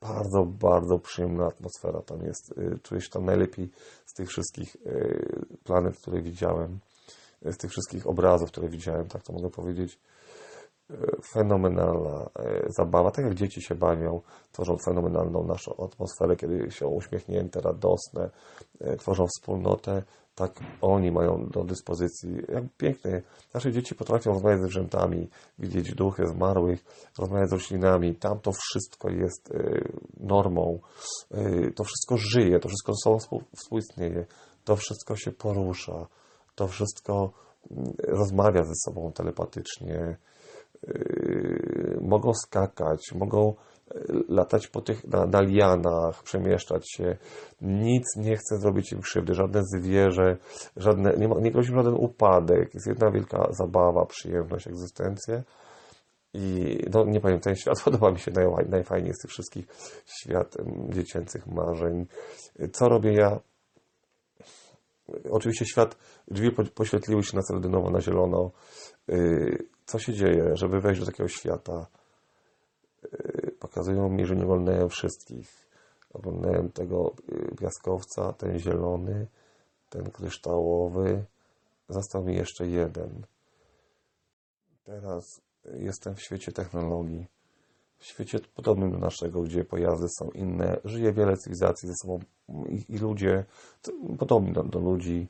bardzo, 0.00 0.44
bardzo 0.44 0.98
przyjemna 0.98 1.46
atmosfera 1.46 2.02
tam 2.02 2.22
jest. 2.22 2.58
Y, 2.58 2.78
Czuję 2.82 3.00
się 3.00 3.10
tam 3.10 3.24
najlepiej 3.24 3.70
z 4.06 4.14
tych 4.14 4.28
wszystkich 4.28 4.76
planet, 5.64 5.98
które 5.98 6.22
widziałem, 6.22 6.78
z 7.42 7.56
tych 7.56 7.70
wszystkich 7.70 8.06
obrazów, 8.06 8.50
które 8.50 8.68
widziałem, 8.68 9.08
tak 9.08 9.22
to 9.22 9.32
mogę 9.32 9.50
powiedzieć 9.50 9.98
fenomenalna 11.32 12.30
e, 12.38 12.64
zabawa. 12.68 13.10
Tak 13.10 13.24
jak 13.24 13.34
dzieci 13.34 13.62
się 13.62 13.74
bawią, 13.74 14.20
tworzą 14.52 14.76
fenomenalną 14.76 15.46
naszą 15.46 15.74
atmosferę, 15.84 16.36
kiedy 16.36 16.70
są 16.70 16.88
uśmiechnięte, 16.88 17.60
radosne, 17.60 18.30
e, 18.80 18.96
tworzą 18.96 19.26
wspólnotę, 19.26 20.02
tak 20.34 20.60
oni 20.80 21.12
mają 21.12 21.46
do 21.46 21.64
dyspozycji. 21.64 22.36
Jak 22.48 22.64
piękne. 22.76 23.22
Nasze 23.54 23.72
dzieci 23.72 23.94
potrafią 23.94 24.32
rozmawiać 24.32 24.58
z 24.58 24.62
zwierzętami, 24.62 25.28
widzieć 25.58 25.94
duchy 25.94 26.26
zmarłych, 26.26 26.84
rozmawiać 27.18 27.50
z 27.50 27.52
roślinami. 27.52 28.14
Tam 28.14 28.40
to 28.40 28.52
wszystko 28.52 29.10
jest 29.10 29.50
e, 29.54 29.80
normą. 30.20 30.78
To 31.76 31.84
wszystko 31.84 32.16
żyje, 32.16 32.60
to 32.60 32.68
wszystko 32.68 32.92
ze 32.92 32.98
sobą 33.04 33.16
współ- 33.18 33.44
współistnieje. 33.56 34.26
To 34.64 34.76
wszystko 34.76 35.16
się 35.16 35.32
porusza. 35.32 36.06
To 36.54 36.68
wszystko 36.68 37.32
mm, 37.70 37.92
rozmawia 38.08 38.62
ze 38.62 38.74
sobą 38.84 39.12
telepatycznie 39.12 40.16
mogą 42.00 42.34
skakać, 42.34 43.12
mogą 43.14 43.54
yy, 43.94 44.24
latać 44.28 44.68
po 44.68 44.80
tych, 44.80 45.04
na, 45.04 45.26
na 45.26 45.40
lianach, 45.40 46.22
przemieszczać 46.22 46.92
się. 46.92 47.16
Nic 47.60 48.04
nie 48.16 48.36
chce 48.36 48.58
zrobić 48.58 48.92
im 48.92 49.00
krzywdy, 49.00 49.34
żadne 49.34 49.60
zwierzę, 49.64 50.36
żadne, 50.76 51.12
nie, 51.16 51.28
nie 51.28 51.50
grozi 51.50 51.72
żaden 51.72 51.94
upadek. 51.94 52.74
Jest 52.74 52.86
jedna 52.86 53.10
wielka 53.10 53.48
zabawa, 53.50 54.06
przyjemność, 54.06 54.66
egzystencja. 54.66 55.42
I 56.34 56.78
no, 56.92 57.04
nie 57.04 57.20
powiem, 57.20 57.40
ten 57.40 57.56
świat 57.56 57.82
podoba 57.84 58.10
mi 58.10 58.18
się 58.18 58.30
naj, 58.30 58.68
najfajniej 58.68 59.14
z 59.14 59.22
tych 59.22 59.30
wszystkich 59.30 59.66
świat 60.20 60.56
dziecięcych 60.88 61.46
marzeń. 61.46 62.06
Co 62.72 62.88
robię 62.88 63.12
ja? 63.12 63.40
Oczywiście 65.30 65.66
świat, 65.66 65.96
drzwi 66.28 66.50
po- 66.50 66.64
poświetliły 66.64 67.22
się 67.22 67.36
na 67.36 67.42
sredynowo, 67.42 67.90
na 67.90 68.00
zielono. 68.00 68.50
Co 69.86 69.98
się 69.98 70.12
dzieje, 70.12 70.56
żeby 70.56 70.80
wejść 70.80 71.00
do 71.00 71.06
takiego 71.06 71.28
świata? 71.28 71.86
Y, 73.04 73.54
Pokazują 73.60 74.08
mi, 74.08 74.26
że 74.26 74.36
nie 74.36 74.44
oglądają 74.44 74.88
wszystkich. 74.88 75.66
Oglądają 76.14 76.70
tego 76.70 77.14
y, 77.32 77.56
piaskowca, 77.56 78.32
ten 78.32 78.58
zielony, 78.58 79.26
ten 79.90 80.10
kryształowy. 80.10 81.24
Został 81.88 82.24
mi 82.24 82.34
jeszcze 82.34 82.66
jeden. 82.66 83.26
Teraz 84.84 85.40
jestem 85.74 86.14
w 86.14 86.22
świecie 86.22 86.52
technologii. 86.52 87.26
W 87.98 88.06
świecie 88.06 88.38
podobnym 88.54 88.92
do 88.92 88.98
naszego, 88.98 89.42
gdzie 89.42 89.64
pojazdy 89.64 90.06
są 90.18 90.30
inne, 90.30 90.80
żyje 90.84 91.12
wiele 91.12 91.36
cywilizacji 91.36 91.88
ze 91.88 91.94
sobą 92.02 92.20
i, 92.68 92.94
i 92.94 92.98
ludzie 92.98 93.44
podobni 94.18 94.52
do, 94.52 94.62
do 94.62 94.78
ludzi 94.78 95.28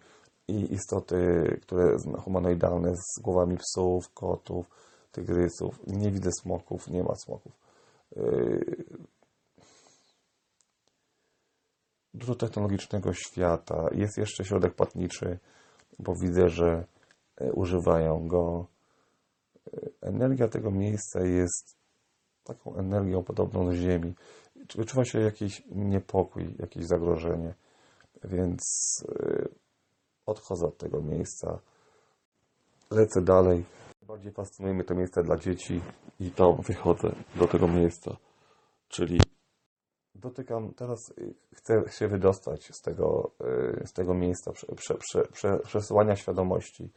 i 0.48 0.72
istoty, 0.72 1.16
które 1.62 1.96
humanoidalne 2.18 2.92
z 2.96 3.20
głowami 3.22 3.56
psów, 3.56 4.12
kotów, 4.14 4.70
tygrysów. 5.12 5.80
Nie 5.86 6.10
widzę 6.10 6.30
smoków, 6.42 6.88
nie 6.88 7.02
ma 7.02 7.14
smoków. 7.14 7.52
Yy, 8.16 8.84
Dużo 12.16 12.34
technologicznego 12.34 13.12
świata. 13.12 13.88
Jest 13.92 14.18
jeszcze 14.18 14.44
środek 14.44 14.74
płatniczy, 14.74 15.38
bo 15.98 16.14
widzę, 16.22 16.48
że 16.48 16.84
e, 17.36 17.52
używają 17.52 18.28
go. 18.28 18.66
E, 19.66 19.90
Energia 20.00 20.48
tego 20.48 20.70
miejsca 20.70 21.20
jest 21.20 21.76
taką 22.44 22.76
energią 22.76 23.22
podobną 23.22 23.66
do 23.66 23.74
Ziemi. 23.74 24.14
Wyczuwa 24.74 25.04
się 25.04 25.20
jakiś 25.20 25.62
niepokój, 25.70 26.54
jakieś 26.58 26.84
zagrożenie, 26.84 27.54
więc 28.24 28.62
y, 29.08 29.45
odchodzę 30.26 30.66
od 30.66 30.78
tego 30.78 31.02
miejsca. 31.02 31.58
Lecę 32.90 33.22
dalej. 33.22 33.64
Bardziej 34.02 34.32
fascynuje 34.32 34.74
mnie 34.74 34.84
to 34.84 34.94
miejsce 34.94 35.22
dla 35.22 35.36
dzieci 35.36 35.80
i 36.20 36.30
tam 36.30 36.56
wychodzę 36.62 37.12
do 37.36 37.48
tego 37.48 37.68
miejsca. 37.68 38.16
Czyli 38.88 39.20
dotykam, 40.14 40.74
teraz 40.74 41.10
y, 41.18 41.34
chcę 41.54 41.82
się 41.88 42.08
wydostać 42.08 42.68
z 42.72 42.82
tego, 42.82 43.30
y, 43.80 43.86
z 43.86 43.92
tego 43.92 44.14
miejsca 44.14 44.52
prze, 44.52 44.66
prze, 44.66 44.94
prze, 44.94 45.22
prze, 45.32 45.58
przesyłania 45.58 46.16
świadomości. 46.16 46.92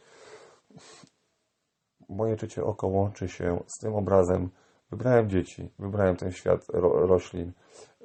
Moje 2.09 2.35
czycie 2.35 2.63
oko 2.63 2.87
łączy 2.87 3.27
się 3.27 3.63
z 3.67 3.79
tym 3.81 3.95
obrazem. 3.95 4.49
Wybrałem 4.91 5.29
dzieci, 5.29 5.69
wybrałem 5.79 6.15
ten 6.15 6.31
świat 6.31 6.69
ro, 6.69 7.07
roślin. 7.07 7.51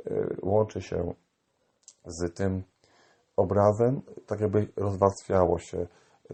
Y, 0.06 0.36
Łączy 0.42 0.82
się 0.82 1.14
z 2.04 2.34
tym 2.34 2.62
obrazem, 3.36 4.02
tak 4.26 4.40
jakby 4.40 4.68
rozwarstwiało 4.76 5.58
się. 5.58 5.86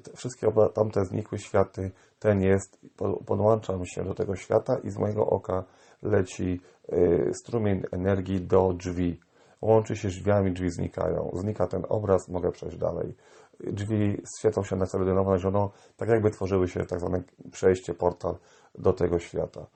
Te 0.02 0.12
wszystkie 0.16 0.52
tamte 0.75 1.04
znikłe 1.04 1.38
światy, 1.38 1.90
ten 2.19 2.40
jest, 2.40 2.78
po- 2.97 3.25
podłączam 3.25 3.87
się 3.87 4.04
do 4.04 4.14
tego 4.14 4.37
świata 4.37 4.78
i 4.85 4.90
z 4.90 4.99
mojego 4.99 5.26
oka 5.26 5.64
leci 6.02 6.61
y, 6.92 7.30
strumień 7.35 7.83
energii 7.92 8.40
do 8.40 8.73
drzwi. 8.73 9.21
Łączy 9.62 9.97
się 9.97 10.09
drzwiami, 10.09 10.52
drzwi 10.52 10.71
znikają. 10.71 11.30
Znika 11.35 11.66
ten 11.66 11.83
obraz, 11.88 12.28
mogę 12.28 12.50
przejść 12.50 12.76
dalej. 12.76 13.14
Drzwi 13.61 14.23
świecą 14.38 14.62
się 14.62 14.76
na 14.76 14.87
sredynowo, 14.87 15.30
na 15.30 15.38
zielono, 15.38 15.71
tak 15.97 16.09
jakby 16.09 16.30
tworzyły 16.30 16.69
się 16.69 16.87
tak 16.87 17.00
zwane 17.00 17.23
przejście, 17.52 17.95
portal 17.95 18.35
do 18.75 18.92
tego 18.92 19.19
świata. 19.19 19.66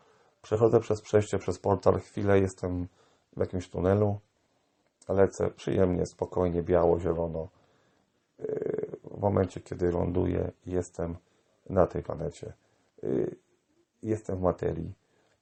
Przechodzę 0.43 0.81
przez 0.81 1.01
przejście, 1.03 1.39
przez 1.39 1.59
portal, 1.59 2.01
chwilę 2.01 2.39
jestem 2.39 2.89
w 3.37 3.41
jakimś 3.41 3.69
tunelu, 3.69 4.19
lecę 5.09 5.51
przyjemnie, 5.51 6.07
spokojnie, 6.07 6.63
biało, 6.63 7.01
zielono. 7.01 7.49
Yy, 8.39 8.87
W 9.05 9.21
momencie, 9.21 9.61
kiedy 9.61 9.91
ląduję, 9.91 10.53
jestem 10.67 11.17
na 11.71 11.87
tej 11.87 12.03
planecie. 12.03 12.53
Yy, 13.03 13.37
Jestem 14.03 14.37
w 14.37 14.41
materii. 14.43 14.93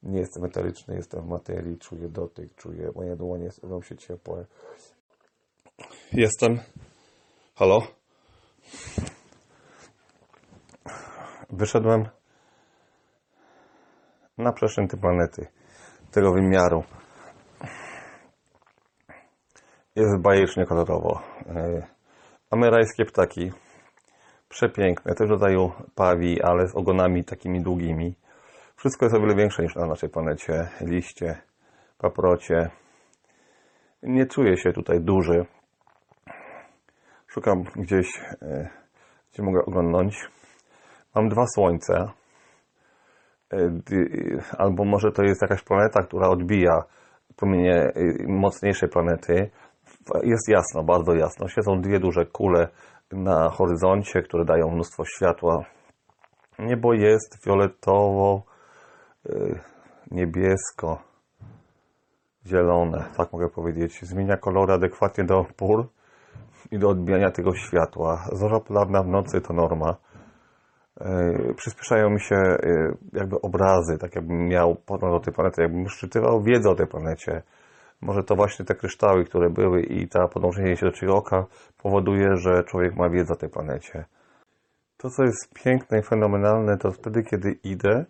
Nie 0.03 0.19
jestem 0.21 0.45
eteryczny, 0.45 0.95
jestem 0.97 1.23
w 1.23 1.29
materii, 1.29 1.79
czuję 1.79 2.09
dotyk, 2.09 2.55
czuję, 2.55 2.91
moje 2.95 3.17
dłonie 3.17 3.49
robią 3.63 3.83
się 3.83 3.97
ciepłe. 3.97 4.45
Jestem. 6.13 6.59
Halo? 7.55 7.83
Wyszedłem 11.51 12.09
na 14.39 14.53
przestrzeń 14.53 14.89
planety, 14.89 15.47
tego 16.11 16.33
wymiaru. 16.33 16.85
Jest 19.97 20.23
bajecznie 20.23 20.67
kolorowo. 20.67 21.21
Yy, 21.47 21.83
Amerykańskie 22.51 23.05
ptaki, 23.05 23.53
przepiękne, 24.49 25.15
też 25.15 25.31
rodzaju 25.31 25.73
pawi, 25.95 26.43
ale 26.43 26.69
z 26.69 26.77
ogonami 26.77 27.25
takimi 27.25 27.63
długimi. 27.63 28.15
Wszystko 28.77 29.07
jest 29.07 29.17
o 29.17 29.21
wiele 29.21 29.35
większe 29.35 29.63
niż 29.63 29.75
na 29.75 29.87
naszej 29.87 30.09
planecie. 30.09 30.69
Liście, 30.81 31.37
paprocie. 31.99 32.71
Nie 34.03 34.27
czuję 34.27 34.57
się 34.57 34.73
tutaj 34.73 35.01
duży. 35.01 35.47
Szukam 37.27 37.63
gdzieś, 37.77 38.07
e, 38.43 38.69
gdzie 39.33 39.43
mogę 39.43 39.61
oglądnąć. 39.67 40.29
Mam 41.15 41.29
dwa 41.29 41.47
słońce. 41.47 41.95
E, 43.53 43.57
Albo 44.59 44.85
może 44.85 45.13
to 45.13 45.23
jest 45.23 45.43
jakaś 45.43 45.63
planeta, 45.63 46.03
która 46.03 46.29
odbija 46.29 46.83
promienie 47.37 47.93
mocniejszej 48.27 48.89
planety. 48.89 49.51
Jest 50.23 50.49
jasno, 50.49 50.85
bardzo 50.85 51.15
jasno. 51.15 51.49
Siedzą 51.49 51.81
dwie 51.81 52.01
duże 52.01 52.27
kule 52.27 52.69
na 53.13 53.51
horyzoncie, 53.51 54.23
które 54.23 54.45
dają 54.45 54.71
mnóstwo 54.71 55.05
światła. 55.05 55.65
Niebo 56.59 56.93
jest 56.93 57.45
fioletowo, 57.45 58.43
y, 59.27 59.61
niebiesko, 60.11 60.99
zielone, 62.47 63.05
tak 63.17 63.33
mogę 63.33 63.49
powiedzieć. 63.49 64.03
Zmienia 64.03 64.37
kolory 64.37 64.73
adekwatnie 64.73 65.25
do 65.25 65.45
pór 65.57 65.89
i 66.71 66.79
do 66.79 66.89
odbijania 66.89 67.31
tego 67.31 67.55
światła. 67.55 68.25
Zorza 68.33 68.61
polarna 68.61 69.03
w 69.03 69.09
nocy 69.09 69.41
to 69.41 69.53
norma. 69.53 69.97
Yy, 71.01 71.55
przyspieszają 71.55 72.11
mi 72.11 72.21
się 72.21 72.35
yy, 72.35 72.97
jakby 73.13 73.41
obrazy, 73.41 73.99
tak 73.99 74.15
jakbym 74.15 74.49
miał 74.49 74.75
podgląd 74.75 75.15
do 75.15 75.21
tej 75.21 75.35
planety, 75.35 75.63
jakbym 75.63 75.89
szczytywał 75.89 76.43
wiedzę 76.43 76.71
o 76.71 76.75
tej 76.75 76.87
planecie. 76.87 77.43
Może 78.03 78.23
to 78.23 78.37
właśnie 78.37 78.65
te 78.65 78.75
kryształy, 78.75 79.25
które 79.25 79.51
były 79.51 79.83
i 79.83 80.09
ta 80.09 80.29
podążenie 80.29 80.77
się 80.77 80.87
do 80.87 80.93
czyjego 80.93 81.17
oka 81.17 81.47
powoduje, 81.79 82.37
że 82.37 82.65
człowiek 82.65 82.97
ma 82.97 83.11
wiedzę 83.11 83.33
o 83.33 83.37
tej 83.37 83.49
planecie. 83.49 84.05
To, 84.97 85.11
co 85.11 85.23
jest 85.23 85.55
piękne 85.55 85.99
i 85.99 86.03
fenomenalne, 86.03 86.79
to 86.79 86.93
wtedy, 86.93 87.23
kiedy 87.23 87.53
idę, 87.65 88.05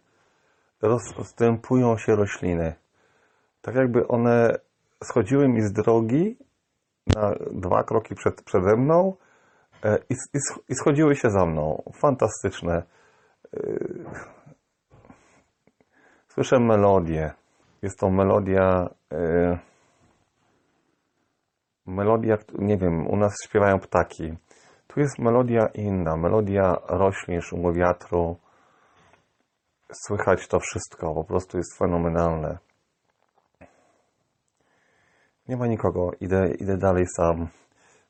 rozstępują 0.83 1.99
się 1.99 2.17
rośliny. 2.17 2.75
Tak 3.63 3.75
jakby 3.75 4.09
one 4.09 4.59
schodziły 5.05 5.49
mi 5.49 5.63
z 5.63 5.73
drogi 5.73 6.37
na 7.17 7.35
dwa 7.51 7.85
kroki 7.85 8.15
przed, 8.15 8.43
przede 8.43 8.77
mną 8.77 9.17
e, 9.85 9.99
i, 10.11 10.15
i, 10.15 10.39
i 10.69 10.75
schodziły 10.75 11.17
się 11.17 11.31
za 11.31 11.47
mną. 11.47 11.83
Fantastyczne. 11.95 12.83
E, 13.57 13.61
Słyszę 16.29 16.61
melodię. 16.61 17.33
Jest 17.83 17.99
to 17.99 18.11
melodia. 18.11 18.89
e, 19.13 19.72
Melodia, 21.87 22.39
nie 22.59 22.77
wiem, 22.77 23.07
u 23.07 23.17
nas 23.17 23.33
śpiewają 23.45 23.79
ptaki. 23.79 24.35
Tu 24.87 25.01
jest 25.01 25.19
melodia 25.19 25.67
inna, 25.67 26.17
melodia 26.17 26.77
roślin, 26.89 27.41
szumu 27.41 27.73
wiatru. 27.73 28.37
Słychać 29.93 30.49
to 30.49 30.61
wszystko, 30.61 31.15
po 31.15 31.25
prostu 31.25 31.57
jest 31.57 31.79
fenomenalne. 31.79 32.59
Nie 35.49 35.57
ma 35.57 35.67
nikogo, 35.67 36.11
idę, 36.21 36.51
idę 36.61 36.77
dalej 36.77 37.07
sam. 37.07 37.49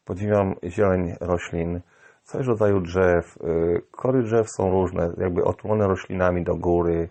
Podziwiam 0.05 0.55
zieleń 0.65 1.15
roślin, 1.21 1.81
coś 2.25 2.47
rodzaju 2.47 2.81
drzew. 2.81 3.37
Y, 3.37 3.83
Kory 3.91 4.23
drzew 4.23 4.51
są 4.51 4.71
różne, 4.71 5.13
jakby 5.19 5.45
otulone 5.45 5.87
roślinami 5.87 6.45
do 6.45 6.57
góry. 6.57 7.09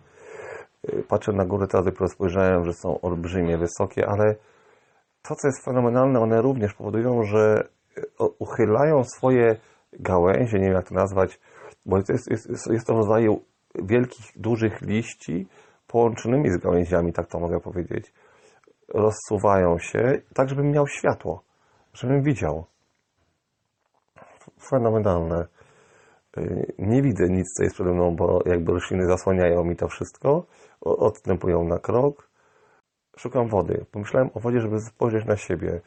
Y, 0.88 1.02
Patrzę 1.08 1.32
na 1.32 1.44
górę, 1.44 1.66
teraz 1.66 1.86
dopiero 1.86 2.08
spojrzałem, 2.08 2.64
że 2.64 2.72
są 2.72 3.00
olbrzymie, 3.00 3.58
wysokie, 3.58 4.08
ale 4.08 4.36
to, 5.22 5.34
co 5.34 5.48
jest 5.48 5.64
fenomenalne, 5.64 6.20
one 6.20 6.42
również 6.42 6.74
powodują, 6.74 7.22
że 7.22 7.68
o- 8.18 8.34
uchylają 8.38 9.04
swoje 9.04 9.56
gałęzie, 9.92 10.58
nie 10.58 10.64
wiem 10.64 10.74
jak 10.74 10.88
to 10.88 10.94
nazwać, 10.94 11.40
bo 11.86 12.02
to 12.02 12.12
jest, 12.12 12.30
jest, 12.30 12.68
jest- 12.70 12.86
to 12.86 12.92
rodzaju 12.94 13.40
wielkich, 13.74 14.26
dużych 14.36 14.80
liści 14.80 15.46
połączonymi 15.86 16.50
z 16.50 16.56
gałęziami, 16.56 17.12
tak 17.12 17.26
to 17.26 17.40
mogę 17.40 17.60
powiedzieć. 17.60 18.12
Rozsuwają 18.88 19.78
się, 19.78 20.20
tak 20.34 20.48
żebym 20.48 20.70
miał 20.70 20.86
światło, 20.86 21.42
żebym 21.92 22.22
widział. 22.22 22.64
Fenomenalne. 24.70 25.46
Y, 26.38 26.72
Nie 26.78 27.02
widzę 27.02 27.24
nic, 27.28 27.52
co 27.56 27.62
jest 27.62 27.74
przede 27.74 27.90
mną, 27.92 28.16
bo 28.16 28.40
jakby 28.46 28.72
rośliny 28.72 29.06
zasłaniają 29.06 29.64
mi 29.64 29.76
to 29.76 29.88
wszystko, 29.88 30.46
odstępują 30.80 31.64
na 31.64 31.78
krok. 31.78 32.28
Szukam 33.16 33.48
wody. 33.48 33.84
Pomyślałem 33.92 34.30
o 34.34 34.40
wodzie, 34.40 34.60
żeby 34.60 34.80
spojrzeć 34.80 35.24
na 35.24 35.36
siebie. 35.36 35.80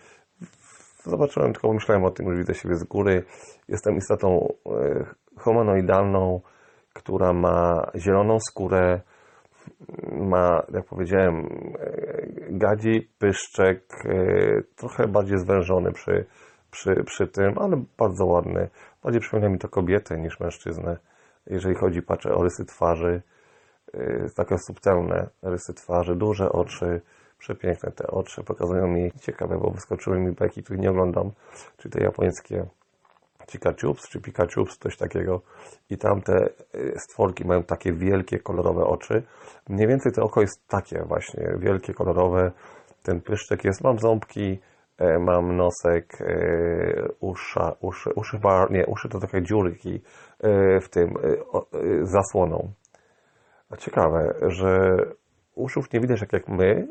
zobaczyłem, 1.03 1.53
tylko 1.53 1.73
myślałem 1.73 2.03
o 2.05 2.11
tym, 2.11 2.31
że 2.31 2.37
widzę 2.37 2.53
siebie 2.53 2.75
z 2.75 2.83
góry. 2.83 3.23
Jestem 3.67 3.97
istotą 3.97 4.53
e, 4.65 5.05
humanoidalną, 5.37 6.41
która 6.93 7.33
ma 7.33 7.91
zieloną 7.95 8.39
skórę, 8.39 9.01
ma, 10.11 10.63
jak 10.73 10.85
powiedziałem, 10.85 11.35
e, 11.39 12.27
gadzi, 12.49 13.09
pyszczek, 13.19 14.05
e, 14.05 14.61
trochę 14.75 15.07
bardziej 15.07 15.37
zwężony 15.37 15.91
przy, 15.91 16.25
przy, 16.71 17.03
przy 17.05 17.27
tym, 17.27 17.53
ale 17.57 17.83
bardzo 17.97 18.25
ładny. 18.25 18.69
Bardziej 19.03 19.21
przypomina 19.21 19.49
mi 19.49 19.59
to 19.59 19.69
kobietę 19.69 20.17
niż 20.17 20.39
mężczyznę. 20.39 20.97
Jeżeli 21.47 21.75
chodzi, 21.75 22.01
patrzę 22.01 22.33
o 22.33 22.43
rysy 22.43 22.65
twarzy, 22.65 23.21
takie 24.35 24.57
subtelne 24.57 25.29
rysy 25.43 25.73
twarzy, 25.73 26.15
duże 26.15 26.49
oczy, 26.49 27.01
przepiękne 27.45 27.91
te 27.91 28.07
oczy, 28.07 28.43
pokazują 28.43 28.87
mi 28.87 29.11
ciekawe, 29.21 29.57
bo 29.57 29.71
wyskoczyły 29.71 30.19
mi 30.19 30.31
bajki, 30.31 30.63
których 30.63 30.81
nie 30.81 30.89
oglądam, 30.89 31.31
czyli 31.77 31.91
te 31.93 32.03
japońskie 32.03 32.65
Chikachups 33.51 34.09
czy 34.09 34.21
Pikachups, 34.21 34.77
coś 34.77 34.97
takiego. 34.97 35.41
I 35.89 35.97
tam 35.97 36.21
te 36.21 36.49
y, 36.75 36.93
stworki 36.99 37.45
mają 37.45 37.63
takie 37.63 37.93
wielkie, 37.93 38.39
kolorowe 38.39 38.85
oczy. 38.85 39.23
Mniej 39.69 39.87
więcej 39.87 40.11
to 40.11 40.23
oko 40.23 40.41
jest 40.41 40.67
takie 40.67 41.03
właśnie, 41.03 41.55
wielkie, 41.57 41.93
kolorowe. 41.93 42.51
Ten 43.03 43.21
pyszczek 43.21 43.63
jest, 43.63 43.83
mam 43.83 43.99
ząbki, 43.99 44.59
e, 44.97 45.19
mam 45.19 45.55
nosek, 45.55 46.21
e, 46.21 47.07
usza, 47.19 47.75
uszy, 47.81 48.09
uszy, 48.15 48.39
nie, 48.69 48.85
uszy 48.85 49.09
to 49.09 49.19
trochę 49.19 49.43
dziurki 49.43 50.01
e, 50.39 50.79
w 50.81 50.89
tym, 50.89 51.13
zasłoną. 52.03 52.71
A 53.69 53.77
ciekawe, 53.77 54.33
że 54.47 54.97
uszów 55.55 55.93
nie 55.93 55.99
widać 55.99 56.19
tak 56.19 56.33
jak 56.33 56.47
my, 56.47 56.87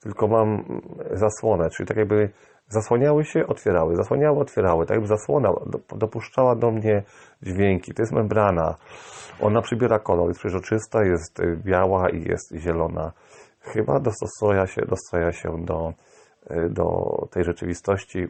tylko 0.00 0.28
mam 0.28 0.80
zasłonę, 1.12 1.70
czyli 1.70 1.86
tak 1.86 1.96
jakby 1.96 2.30
zasłaniały 2.68 3.24
się, 3.24 3.46
otwierały, 3.46 3.96
zasłaniały, 3.96 4.38
otwierały, 4.38 4.86
tak 4.86 4.94
jakby 4.94 5.08
zasłona 5.08 5.52
do- 5.52 5.96
dopuszczała 5.96 6.56
do 6.56 6.70
mnie 6.70 7.02
dźwięki. 7.42 7.94
To 7.94 8.02
jest 8.02 8.12
membrana. 8.12 8.74
Ona 9.40 9.62
przybiera 9.62 9.98
kolor, 9.98 10.28
jest 10.28 10.40
przezroczysta, 10.40 11.04
jest 11.04 11.40
y, 11.40 11.56
biała 11.64 12.10
i 12.10 12.22
jest 12.22 12.54
zielona. 12.54 13.12
Chyba 13.60 14.00
dostosuję 14.00 14.66
się, 14.66 14.82
dostroja 14.82 15.32
się 15.32 15.64
do, 15.64 15.92
y, 16.50 16.70
do 16.70 16.84
tej 17.30 17.44
rzeczywistości, 17.44 18.26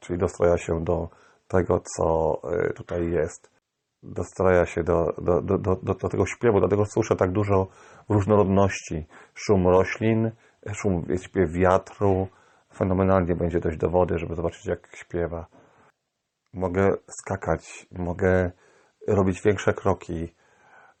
czyli 0.00 0.18
dostroja 0.18 0.58
się 0.58 0.84
do 0.84 1.08
tego, 1.48 1.80
co 1.80 2.38
y, 2.68 2.72
tutaj 2.74 3.10
jest 3.10 3.50
dostraja 4.02 4.66
się 4.66 4.82
do, 4.82 5.12
do, 5.18 5.42
do, 5.42 5.58
do, 5.58 5.76
do 5.82 6.08
tego 6.08 6.26
śpiewu, 6.26 6.58
dlatego 6.60 6.84
słyszę 6.84 7.16
tak 7.16 7.32
dużo 7.32 7.66
różnorodności. 8.08 9.06
Szum 9.34 9.68
roślin, 9.68 10.30
szum 10.72 11.06
śpiew 11.22 11.52
wiatru. 11.52 12.28
Fenomenalnie 12.74 13.36
będzie 13.36 13.60
dojść 13.60 13.78
do 13.78 13.90
wody, 13.90 14.18
żeby 14.18 14.34
zobaczyć 14.34 14.66
jak 14.66 14.96
śpiewa. 14.96 15.46
Mogę 16.52 16.90
skakać, 17.08 17.86
mogę 17.92 18.50
robić 19.08 19.42
większe 19.42 19.74
kroki. 19.74 20.34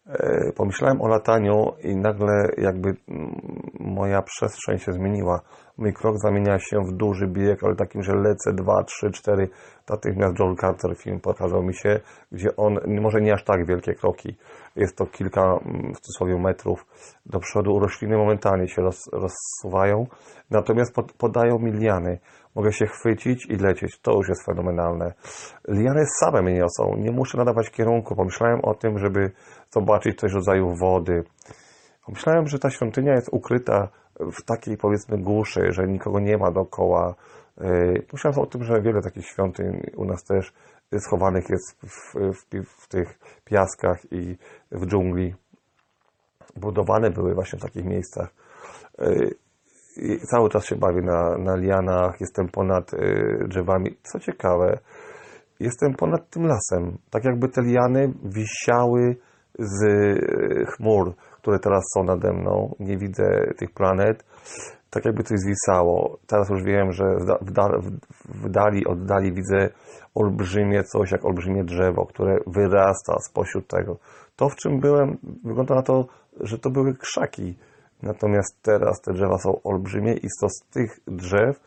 E, 0.06 0.52
Pomyślałem 0.56 1.00
o 1.00 1.08
lataniu 1.08 1.72
i 1.82 1.96
nagle 1.96 2.48
jakby 2.58 2.88
mm, 2.88 3.40
moja 3.80 4.22
przestrzeń 4.22 4.78
się 4.78 4.92
zmieniła. 4.92 5.40
Mój 5.78 5.92
krok 5.92 6.18
zamienia 6.18 6.58
się 6.58 6.80
w 6.80 6.92
duży 6.92 7.26
bieg, 7.26 7.64
ale 7.64 7.76
takim, 7.76 8.02
że 8.02 8.12
lecę 8.12 8.52
2, 8.52 8.84
3, 8.84 9.10
4. 9.10 9.48
Natychmiast 9.90 10.38
Joel 10.38 10.56
Carter 10.56 10.96
film 10.96 11.20
pokazał 11.20 11.62
mi 11.62 11.74
się, 11.74 12.00
gdzie 12.32 12.56
on, 12.56 12.78
może 13.00 13.20
nie 13.20 13.34
aż 13.34 13.44
tak 13.44 13.66
wielkie 13.66 13.94
kroki, 13.94 14.36
jest 14.76 14.96
to 14.96 15.06
kilka 15.06 15.42
mm, 15.42 15.94
w 15.94 16.00
cudzysłowie 16.00 16.38
metrów 16.38 16.86
do 17.26 17.40
przodu. 17.40 17.78
Rośliny 17.78 18.16
momentalnie 18.16 18.68
się 18.68 18.82
roz, 18.82 19.08
rozsuwają, 19.12 20.06
natomiast 20.50 20.94
pod, 20.94 21.12
podają 21.12 21.58
mi 21.58 21.72
liany. 21.72 22.18
Mogę 22.54 22.72
się 22.72 22.86
chwycić 22.86 23.46
i 23.46 23.56
lecieć. 23.56 24.00
To 24.00 24.12
już 24.12 24.28
jest 24.28 24.46
fenomenalne. 24.46 25.12
Liany 25.68 26.06
same 26.20 26.42
mnie 26.42 26.54
niosą. 26.54 26.96
Nie 26.96 27.10
muszę 27.10 27.38
nadawać 27.38 27.70
kierunku. 27.70 28.16
Pomyślałem 28.16 28.60
o 28.62 28.74
tym, 28.74 28.98
żeby 28.98 29.30
zobaczyć 29.70 30.18
coś 30.18 30.32
w 30.32 30.34
rodzaju 30.34 30.74
wody. 30.80 31.24
Pomyślałem, 32.06 32.46
że 32.46 32.58
ta 32.58 32.70
świątynia 32.70 33.12
jest 33.12 33.28
ukryta 33.32 33.88
w 34.20 34.44
takiej 34.44 34.76
powiedzmy 34.76 35.18
głuszy, 35.18 35.72
że 35.72 35.86
nikogo 35.86 36.20
nie 36.20 36.38
ma 36.38 36.50
dookoła. 36.50 37.14
Yy, 37.60 38.02
Myślałem 38.12 38.40
o 38.40 38.46
tym, 38.46 38.64
że 38.64 38.82
wiele 38.82 39.02
takich 39.02 39.26
świątyń 39.26 39.82
u 39.96 40.04
nas 40.04 40.24
też 40.24 40.52
schowanych 40.98 41.44
jest 41.48 41.80
w, 41.80 42.14
w, 42.32 42.64
w 42.82 42.88
tych 42.88 43.18
piaskach 43.44 44.12
i 44.12 44.36
w 44.72 44.86
dżungli. 44.86 45.34
Budowane 46.56 47.10
były 47.10 47.34
właśnie 47.34 47.58
w 47.58 47.62
takich 47.62 47.84
miejscach. 47.84 48.34
Yy, 48.98 49.30
i 49.96 50.18
cały 50.18 50.48
czas 50.48 50.66
się 50.66 50.76
bawię 50.76 51.02
na, 51.02 51.38
na 51.38 51.56
lianach, 51.56 52.20
jestem 52.20 52.48
ponad 52.48 52.94
y, 52.94 53.44
drzewami. 53.48 53.96
Co 54.02 54.18
ciekawe, 54.18 54.78
jestem 55.60 55.94
ponad 55.94 56.30
tym 56.30 56.46
lasem. 56.46 56.98
Tak 57.10 57.24
jakby 57.24 57.48
te 57.48 57.62
liany 57.62 58.12
wisiały 58.24 59.16
z 59.58 59.84
y, 59.84 60.66
chmur, 60.66 61.14
które 61.16 61.58
teraz 61.58 61.84
są 61.94 62.04
nade 62.04 62.32
mną. 62.32 62.74
Nie 62.80 62.98
widzę 62.98 63.24
tych 63.56 63.70
planet. 63.70 64.24
Tak 64.90 65.04
jakby 65.04 65.22
coś 65.22 65.38
zwisało. 65.38 66.18
Teraz 66.26 66.50
już 66.50 66.62
wiem, 66.62 66.92
że 66.92 67.04
w, 67.20 67.24
da, 67.24 67.38
w, 67.40 67.50
dal, 67.50 67.80
w, 67.82 67.90
w 68.44 68.48
dali, 68.50 68.86
oddali 68.86 69.32
widzę 69.32 69.68
olbrzymie 70.14 70.84
coś, 70.84 71.10
jak 71.12 71.24
olbrzymie 71.24 71.64
drzewo, 71.64 72.06
które 72.06 72.38
wyrasta 72.46 73.14
spośród 73.30 73.68
tego. 73.68 73.96
To, 74.36 74.48
w 74.48 74.56
czym 74.56 74.80
byłem, 74.80 75.18
wygląda 75.44 75.74
na 75.74 75.82
to, 75.82 76.06
że 76.40 76.58
to 76.58 76.70
były 76.70 76.94
krzaki. 76.94 77.58
Natomiast 78.02 78.62
teraz 78.62 79.00
te 79.00 79.12
drzewa 79.12 79.38
są 79.38 79.62
olbrzymie 79.62 80.14
i 80.14 80.28
to 80.40 80.48
z 80.48 80.60
tych 80.72 81.00
drzew, 81.06 81.60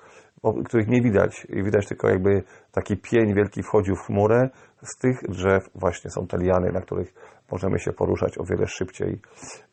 których 0.65 0.87
nie 0.87 1.01
widać, 1.01 1.47
widać 1.49 1.87
tylko 1.87 2.09
jakby 2.09 2.43
taki 2.71 2.97
pień 2.97 3.33
wielki 3.33 3.63
wchodził 3.63 3.95
w 3.95 4.01
chmurę, 4.01 4.49
z 4.81 4.97
tych 4.97 5.17
drzew 5.29 5.63
właśnie 5.75 6.11
są 6.11 6.27
te 6.27 6.37
liany, 6.37 6.71
na 6.71 6.81
których 6.81 7.13
możemy 7.51 7.79
się 7.79 7.93
poruszać 7.93 8.37
o 8.37 8.43
wiele 8.43 8.67
szybciej, 8.67 9.21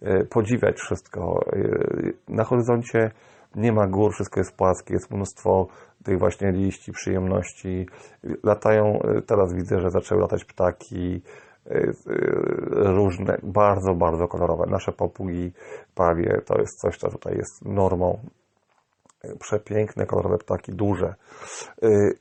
e, 0.03 0.25
podziwiać 0.25 0.77
wszystko. 0.77 1.41
E, 1.53 2.35
Na 2.35 2.45
horyzoncie 2.45 3.11
nie 3.55 3.73
ma 3.73 3.87
gór, 3.87 4.13
wszystko 4.13 4.41
jest 4.41 4.57
płaskie, 4.57 4.95
jest 4.95 5.11
mnóstwo 5.11 5.67
tych 6.05 6.19
właśnie 6.19 6.53
liści, 6.53 6.93
przyjemności. 6.93 7.89
Latają, 8.43 9.03
e, 9.03 9.23
teraz 9.23 9.55
widzę, 9.55 9.81
że 9.81 9.91
zaczęły 9.91 10.21
latać 10.21 10.45
ptaki, 10.45 11.23
y, 11.67 11.71
y, 11.71 11.93
różne, 12.73 13.39
bardzo, 13.43 13.95
bardzo 13.95 14.29
kolorowe. 14.29 14.65
Nasze 14.71 14.93
papugi, 14.93 15.53
pawie, 15.95 16.43
to 16.47 16.59
jest 16.59 16.81
coś, 16.81 16.99
co 16.99 17.11
tutaj 17.11 17.37
jest 17.37 17.65
normą. 17.65 18.19
Y, 19.25 19.37
Przepiękne, 19.39 20.07
kolorowe 20.07 20.39
ptaki, 20.39 20.73
duże. 20.73 21.15
Y, 21.85 22.19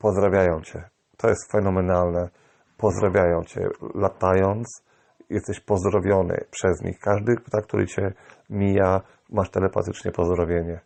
Pozdrawiają 0.00 0.60
Cię. 0.60 0.84
To 1.16 1.28
jest 1.28 1.52
fenomenalne. 1.52 2.28
Pozdrawiają 2.76 3.44
Cię. 3.44 3.68
Latając, 3.94 4.84
jesteś 5.30 5.60
pozdrowiony 5.60 6.44
przez 6.50 6.82
nich. 6.82 6.98
Każdy 6.98 7.36
ptak, 7.36 7.64
który 7.64 7.86
Cię 7.86 8.12
mija, 8.50 9.00
masz 9.32 9.50
telepatycznie 9.50 10.12
pozdrowienie. 10.12 10.80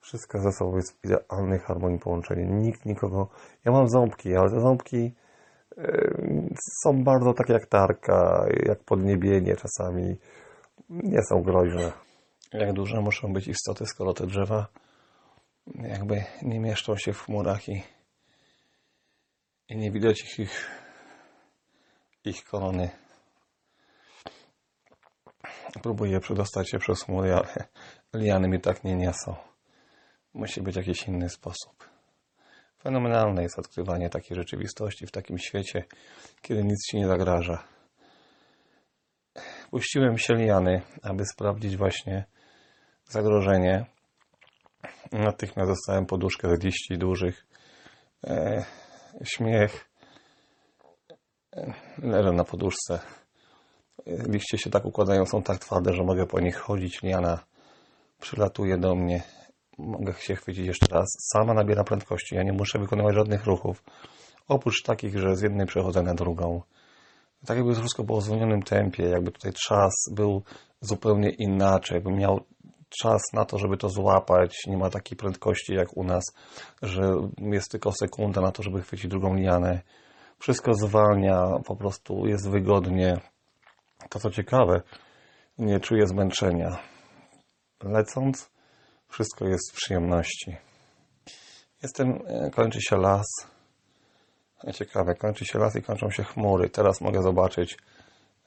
Wszystko 0.00 0.38
ze 0.38 0.52
sobą 0.52 0.76
jest 0.76 1.00
w 1.00 1.04
idealnej 1.04 1.58
harmonii 1.58 1.98
połączenie. 1.98 2.44
Nikt 2.44 2.86
nikogo... 2.86 3.28
Ja 3.64 3.72
mam 3.72 3.88
ząbki, 3.88 4.36
ale 4.36 4.50
te 4.50 4.60
ząbki 4.60 5.12
Yy, 5.76 6.54
są 6.84 7.04
bardzo 7.04 7.34
takie 7.34 7.52
jak 7.52 7.66
tarka, 7.66 8.46
jak 8.66 8.84
podniebienie 8.84 9.56
czasami. 9.56 10.16
Nie 10.90 11.22
są 11.22 11.42
groźne. 11.42 11.92
Jak 12.52 12.72
duże 12.72 13.00
muszą 13.00 13.32
być 13.32 13.48
istoty, 13.48 13.86
skoro 13.86 14.14
te 14.14 14.26
drzewa 14.26 14.66
jakby 15.66 16.24
nie 16.42 16.60
mieszczą 16.60 16.96
się 16.96 17.12
w 17.12 17.22
chmurach 17.22 17.68
i, 17.68 17.82
i 19.68 19.76
nie 19.76 19.90
widać 19.90 20.20
ich, 20.20 20.38
ich, 20.38 20.70
ich 22.24 22.44
korony. 22.44 22.90
Próbuję 25.82 26.20
przedostać 26.20 26.70
się 26.70 26.78
przez 26.78 27.02
chmury, 27.02 27.34
ale 27.34 27.66
liany 28.14 28.48
mi 28.48 28.60
tak 28.60 28.84
nie 28.84 28.96
niosą. 28.96 29.34
Musi 30.34 30.62
być 30.62 30.76
jakiś 30.76 31.08
inny 31.08 31.28
sposób. 31.28 31.88
Fenomenalne 32.82 33.42
jest 33.42 33.58
odkrywanie 33.58 34.10
takiej 34.10 34.36
rzeczywistości 34.36 35.06
w 35.06 35.10
takim 35.10 35.38
świecie, 35.38 35.84
kiedy 36.42 36.64
nic 36.64 36.86
ci 36.90 36.96
nie 36.96 37.06
zagraża. 37.06 37.64
Puściłem 39.70 40.18
się 40.18 40.34
liany, 40.34 40.82
aby 41.02 41.24
sprawdzić 41.24 41.76
właśnie 41.76 42.24
zagrożenie. 43.08 43.86
Natychmiast 45.12 45.70
dostałem 45.70 46.06
poduszkę 46.06 46.56
z 46.56 46.64
liści 46.64 46.98
dużych. 46.98 47.46
E, 48.24 48.64
śmiech. 49.24 49.90
E, 51.56 51.72
leżę 51.98 52.32
na 52.32 52.44
poduszce. 52.44 53.00
Liście 54.06 54.58
się 54.58 54.70
tak 54.70 54.84
układają, 54.84 55.26
są 55.26 55.42
tak 55.42 55.58
twarde, 55.58 55.92
że 55.92 56.04
mogę 56.04 56.26
po 56.26 56.40
nich 56.40 56.56
chodzić. 56.56 57.02
Liana 57.02 57.38
przylatuje 58.20 58.78
do 58.78 58.94
mnie. 58.94 59.22
Mogę 59.78 60.12
się 60.12 60.36
chwycić 60.36 60.66
jeszcze 60.66 60.86
raz. 60.90 61.08
Sama 61.32 61.54
nabiera 61.54 61.84
prędkości. 61.84 62.34
Ja 62.34 62.42
nie 62.42 62.52
muszę 62.52 62.78
wykonywać 62.78 63.14
żadnych 63.14 63.44
ruchów. 63.44 63.82
Oprócz 64.48 64.82
takich, 64.82 65.18
że 65.18 65.36
z 65.36 65.42
jednej 65.42 65.66
przechodzę 65.66 66.02
na 66.02 66.14
drugą. 66.14 66.62
Tak 67.46 67.56
jakby 67.56 67.74
wszystko 67.74 68.04
było 68.04 68.20
w 68.20 68.24
zwolnionym 68.24 68.62
tempie, 68.62 69.02
jakby 69.04 69.32
tutaj 69.32 69.52
czas 69.52 69.92
był 70.12 70.42
zupełnie 70.80 71.30
inaczej, 71.30 71.94
jakbym 71.94 72.14
miał 72.14 72.40
czas 73.02 73.22
na 73.32 73.44
to, 73.44 73.58
żeby 73.58 73.76
to 73.76 73.88
złapać. 73.88 74.56
Nie 74.66 74.76
ma 74.76 74.90
takiej 74.90 75.18
prędkości 75.18 75.74
jak 75.74 75.96
u 75.96 76.04
nas, 76.04 76.24
że 76.82 77.02
jest 77.38 77.70
tylko 77.70 77.92
sekunda 77.92 78.40
na 78.40 78.52
to, 78.52 78.62
żeby 78.62 78.82
chwycić 78.82 79.10
drugą 79.10 79.34
lianę. 79.34 79.80
Wszystko 80.38 80.74
zwalnia, 80.74 81.46
po 81.66 81.76
prostu 81.76 82.26
jest 82.26 82.50
wygodnie. 82.50 83.20
To 84.08 84.18
co 84.18 84.30
ciekawe, 84.30 84.82
nie 85.58 85.80
czuję 85.80 86.06
zmęczenia. 86.06 86.78
Lecąc, 87.82 88.50
wszystko 89.08 89.44
jest 89.44 89.72
w 89.72 89.76
przyjemności. 89.76 90.56
Jestem, 91.82 92.18
e, 92.26 92.50
kończy 92.50 92.78
się 92.82 92.96
las. 92.96 93.26
Ciekawe, 94.74 95.14
kończy 95.14 95.44
się 95.44 95.58
las 95.58 95.76
i 95.76 95.82
kończą 95.82 96.10
się 96.10 96.24
chmury. 96.24 96.70
Teraz 96.70 97.00
mogę 97.00 97.22
zobaczyć 97.22 97.78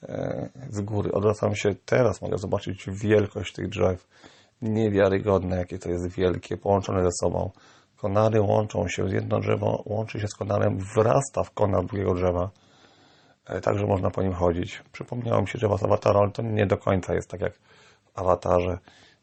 e, 0.03 0.49
z 0.69 0.81
góry. 0.81 1.11
Odwracam 1.11 1.55
się, 1.55 1.75
teraz 1.85 2.21
mogę 2.21 2.37
zobaczyć 2.37 2.85
wielkość 2.91 3.53
tych 3.53 3.69
drzew. 3.69 4.07
Niewiarygodne, 4.61 5.57
jakie 5.57 5.79
to 5.79 5.89
jest 5.89 6.11
wielkie, 6.11 6.57
połączone 6.57 7.03
ze 7.03 7.11
sobą. 7.11 7.51
Konary 7.97 8.41
łączą 8.41 8.87
się, 8.87 9.09
jedno 9.09 9.39
drzewo 9.39 9.83
łączy 9.85 10.19
się 10.19 10.27
z 10.27 10.35
konarem, 10.35 10.77
wrasta 10.95 11.43
w 11.43 11.51
konar 11.51 11.85
drugiego 11.85 12.13
drzewa. 12.13 12.49
E, 13.45 13.61
Także 13.61 13.85
można 13.85 14.09
po 14.09 14.23
nim 14.23 14.33
chodzić. 14.33 14.83
Przypomniało 14.91 15.41
mi 15.41 15.47
się 15.47 15.57
drzewa 15.57 15.77
z 15.77 15.83
awatara, 15.83 16.19
ale 16.19 16.31
to 16.31 16.41
nie 16.41 16.65
do 16.65 16.77
końca 16.77 17.13
jest 17.13 17.29
tak 17.29 17.41
jak 17.41 17.53
w 17.53 18.19
awatarze. 18.19 18.77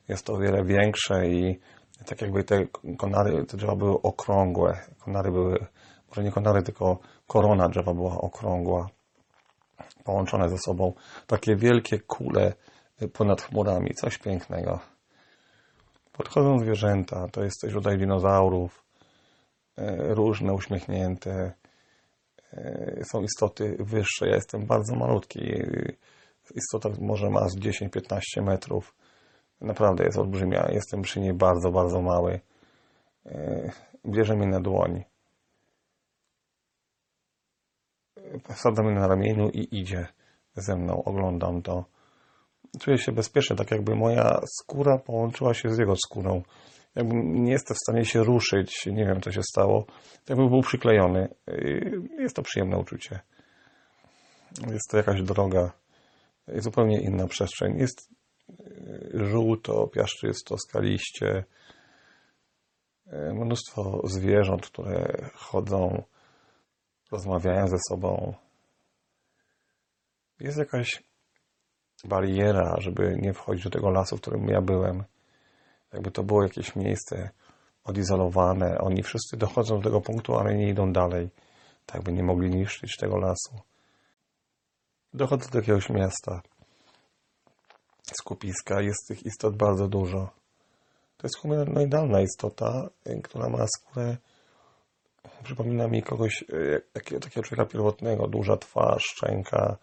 Jest 0.08 0.26
to 0.26 0.32
o 0.32 0.38
wiele 0.38 0.64
większe 0.64 1.28
i 1.28 1.58
tak 2.06 2.22
jakby 2.22 2.44
te 2.44 2.66
konary, 2.98 3.46
te 3.46 3.56
drzewa 3.56 3.76
były 3.76 4.02
okrągłe. 4.02 4.80
Konary 4.98 5.30
były, 5.30 5.66
może 6.08 6.22
nie 6.22 6.32
konary, 6.32 6.62
tylko 6.62 6.98
korona 7.26 7.68
drzewa 7.68 7.94
była 7.94 8.18
okrągła, 8.20 8.88
połączone 10.04 10.48
ze 10.48 10.58
sobą. 10.58 10.92
Takie 11.26 11.56
wielkie 11.56 12.00
kule 12.00 12.52
ponad 13.12 13.42
chmurami, 13.42 13.94
coś 13.94 14.18
pięknego. 14.18 14.80
Podchodzą 16.12 16.58
zwierzęta, 16.58 17.28
to 17.28 17.44
jest 17.44 17.60
też 17.60 17.74
rodzaj 17.74 17.98
dinozaurów, 17.98 18.84
e, 19.76 20.14
różne, 20.14 20.52
uśmiechnięte. 20.52 21.52
E, 22.52 23.04
Są 23.04 23.22
istoty 23.22 23.76
wyższe, 23.80 24.28
ja 24.28 24.34
jestem 24.34 24.66
bardzo 24.66 24.96
malutki. 24.96 25.40
Istota 26.54 26.88
może 27.00 27.30
ma 27.30 27.48
z 27.48 27.56
10-15 27.56 28.20
metrów. 28.42 28.94
Naprawdę 29.60 30.04
jest 30.04 30.18
olbrzymia. 30.18 30.68
Jestem 30.72 31.02
przy 31.02 31.20
niej 31.20 31.34
bardzo, 31.34 31.70
bardzo 31.70 32.02
mały. 32.02 32.40
E, 33.26 33.70
Bierze 34.06 34.36
mnie 34.36 34.46
na 34.46 34.60
dłoń. 34.60 35.04
Wsadza 38.54 38.82
mnie 38.82 38.94
na 38.94 39.06
ramieniu 39.06 39.48
i 39.48 39.68
idzie 39.80 40.06
ze 40.54 40.76
mną. 40.76 41.04
Oglądam 41.04 41.62
to. 41.62 41.84
Czuję 42.80 42.98
się 42.98 43.12
bezpiecznie, 43.12 43.56
tak 43.56 43.70
jakby 43.70 43.94
moja 43.94 44.40
skóra 44.60 44.98
połączyła 44.98 45.54
się 45.54 45.70
z 45.70 45.78
jego 45.78 45.94
skórą. 45.96 46.42
Jakbym 46.94 47.44
nie 47.44 47.52
jestem 47.52 47.74
w 47.74 47.78
stanie 47.78 48.04
się 48.04 48.24
ruszyć, 48.24 48.86
nie 48.86 49.06
wiem 49.06 49.20
co 49.20 49.32
się 49.32 49.42
stało, 49.42 49.84
tak 49.84 50.28
jakby 50.28 50.48
był 50.48 50.62
przyklejony. 50.62 51.28
Jest 52.18 52.36
to 52.36 52.42
przyjemne 52.42 52.78
uczucie. 52.78 53.20
Jest 54.70 54.90
to 54.90 54.96
jakaś 54.96 55.22
droga, 55.22 55.72
zupełnie 56.48 57.00
inna 57.00 57.26
przestrzeń. 57.26 57.78
Jest 57.78 58.10
żółto, 59.14 59.88
piaszczysto, 59.88 60.58
skaliście. 60.58 61.44
E, 63.06 63.34
Mnóstwo 63.34 64.00
zwierząt, 64.04 64.66
które 64.66 65.30
chodzą, 65.34 66.02
rozmawiają 67.12 67.68
ze 67.68 67.78
sobą. 67.88 68.34
Jest 70.40 70.58
jakaś 70.58 71.02
bariera, 72.04 72.76
żeby 72.78 73.16
nie 73.20 73.32
wchodzić 73.32 73.64
do 73.64 73.70
tego 73.70 73.90
lasu, 73.90 74.16
w 74.16 74.20
którym 74.20 74.48
ja 74.48 74.60
byłem. 74.60 75.04
Jakby 75.92 76.10
to 76.10 76.22
było 76.22 76.42
jakieś 76.42 76.76
miejsce 76.76 77.30
odizolowane. 77.84 78.78
Oni 78.78 79.02
wszyscy 79.02 79.36
dochodzą 79.36 79.76
do 79.76 79.82
tego 79.82 80.00
punktu, 80.00 80.34
ale 80.34 80.54
nie 80.54 80.68
idą 80.68 80.92
dalej. 80.92 81.30
Tak 81.86 82.02
by 82.02 82.12
nie 82.12 82.22
mogli 82.22 82.50
niszczyć 82.50 82.96
tego 82.96 83.16
lasu. 83.16 83.60
Dochodzę 85.14 85.50
do 85.50 85.58
jakiegoś 85.58 85.90
miasta 85.90 86.42
skupiska. 88.20 88.80
Jest 88.80 89.08
tych 89.08 89.26
istot 89.26 89.56
bardzo 89.56 89.88
dużo. 89.88 90.30
To 91.16 91.26
jest 91.26 91.38
humanoidalna 91.38 92.20
istota, 92.20 92.88
y, 93.06 93.20
która 93.22 93.48
ma 93.48 93.66
skórę, 93.66 94.16
przypomina 95.44 95.88
mi 95.88 96.02
kogoś, 96.02 96.44
y, 96.52 96.82
jakiego, 96.94 97.20
takiego 97.20 97.42
człowieka 97.42 97.70
pierwotnego, 97.72 98.28
duża 98.28 98.56
twarz, 98.56 99.02
szczęka, 99.02 99.76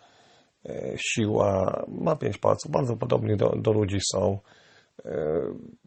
y, 0.65 0.95
siła, 0.98 1.84
ma 1.88 2.15
pięć 2.15 2.38
palców, 2.38 2.72
bardzo 2.72 2.98
podobni 2.98 3.38
do, 3.38 3.50
do 3.50 3.72
ludzi 3.72 3.98
są. 4.12 4.39
Y, 5.05 5.09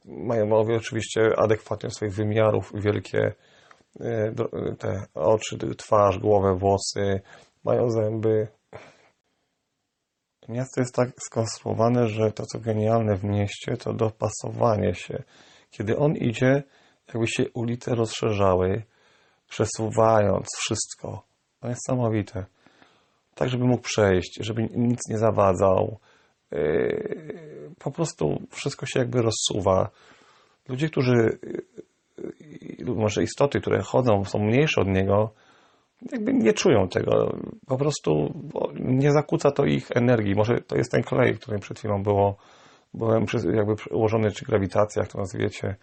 Mają 0.05 0.47
mają 0.47 0.77
oczywiście 0.77 1.21
adekwatnie 1.37 1.91
swoich 1.91 2.15
wymiarów, 2.15 2.73
wielkie 2.75 3.35
dro- 4.35 4.77
te 4.79 5.03
oczy, 5.15 5.59
twarz, 5.77 6.19
głowę, 6.19 6.57
włosy, 6.59 7.21
mają 7.65 7.91
zęby, 7.91 8.49
Miasto 10.49 10.81
jest 10.81 10.95
tak 10.95 11.09
skonstruowane, 11.27 12.07
że 12.07 12.33
to, 12.33 12.47
co 12.47 12.59
genialne 12.59 13.17
w 13.17 13.25
mieście, 13.25 13.77
to 13.77 13.93
dopasowanie 13.93 14.95
się. 14.95 15.23
Kiedy 15.71 15.97
on 15.97 16.17
idzie, 16.17 16.63
jakby 17.09 17.27
się 17.27 17.45
ulice 17.55 17.95
rozszerzały, 17.95 18.83
przesuwając 19.49 20.47
wszystko. 20.59 21.23
To 21.61 21.69
niesamowite. 21.69 22.45
Tak, 23.35 23.49
żeby 23.49 23.65
mógł 23.65 23.83
przejść, 23.83 24.39
żeby 24.41 24.63
nic 24.77 25.01
nie 25.09 25.19
zawadzał. 25.19 25.99
Yy, 26.51 27.62
Po 27.85 27.91
prostu 27.91 28.43
wszystko 28.51 28.87
się 28.87 28.99
jakby 28.99 29.23
rozsuwa. 29.23 29.91
Ludzie, 30.69 30.89
którzy, 30.89 31.39
yy, 32.79 32.95
może 32.95 33.23
istoty, 33.23 33.61
które 33.61 33.83
chodzą, 33.83 34.25
są 34.25 34.39
mniejsze 34.39 34.81
od 34.81 34.89
niego, 34.89 35.31
jakby 36.13 36.35
nie 36.35 36.53
czują 36.53 36.89
tego. 36.89 37.37
Po 37.67 37.77
prostu 37.79 38.35
nie 38.75 39.13
zakłóca 39.13 39.51
to 39.51 39.65
ich 39.65 39.91
energii. 39.91 40.35
Może 40.35 40.61
to 40.61 40.77
jest 40.77 40.91
ten 40.91 41.03
klej, 41.03 41.35
którym 41.35 41.61
przed 41.61 41.79
chwilą 41.79 42.03
było, 42.03 42.37
byłem 42.95 43.27
jakby 43.55 43.75
ułożony, 43.91 44.31
czy 44.31 44.45
grawitacja, 44.45 45.03
jak 45.03 45.13
to 45.13 45.19
nazwiecie, 45.19 45.77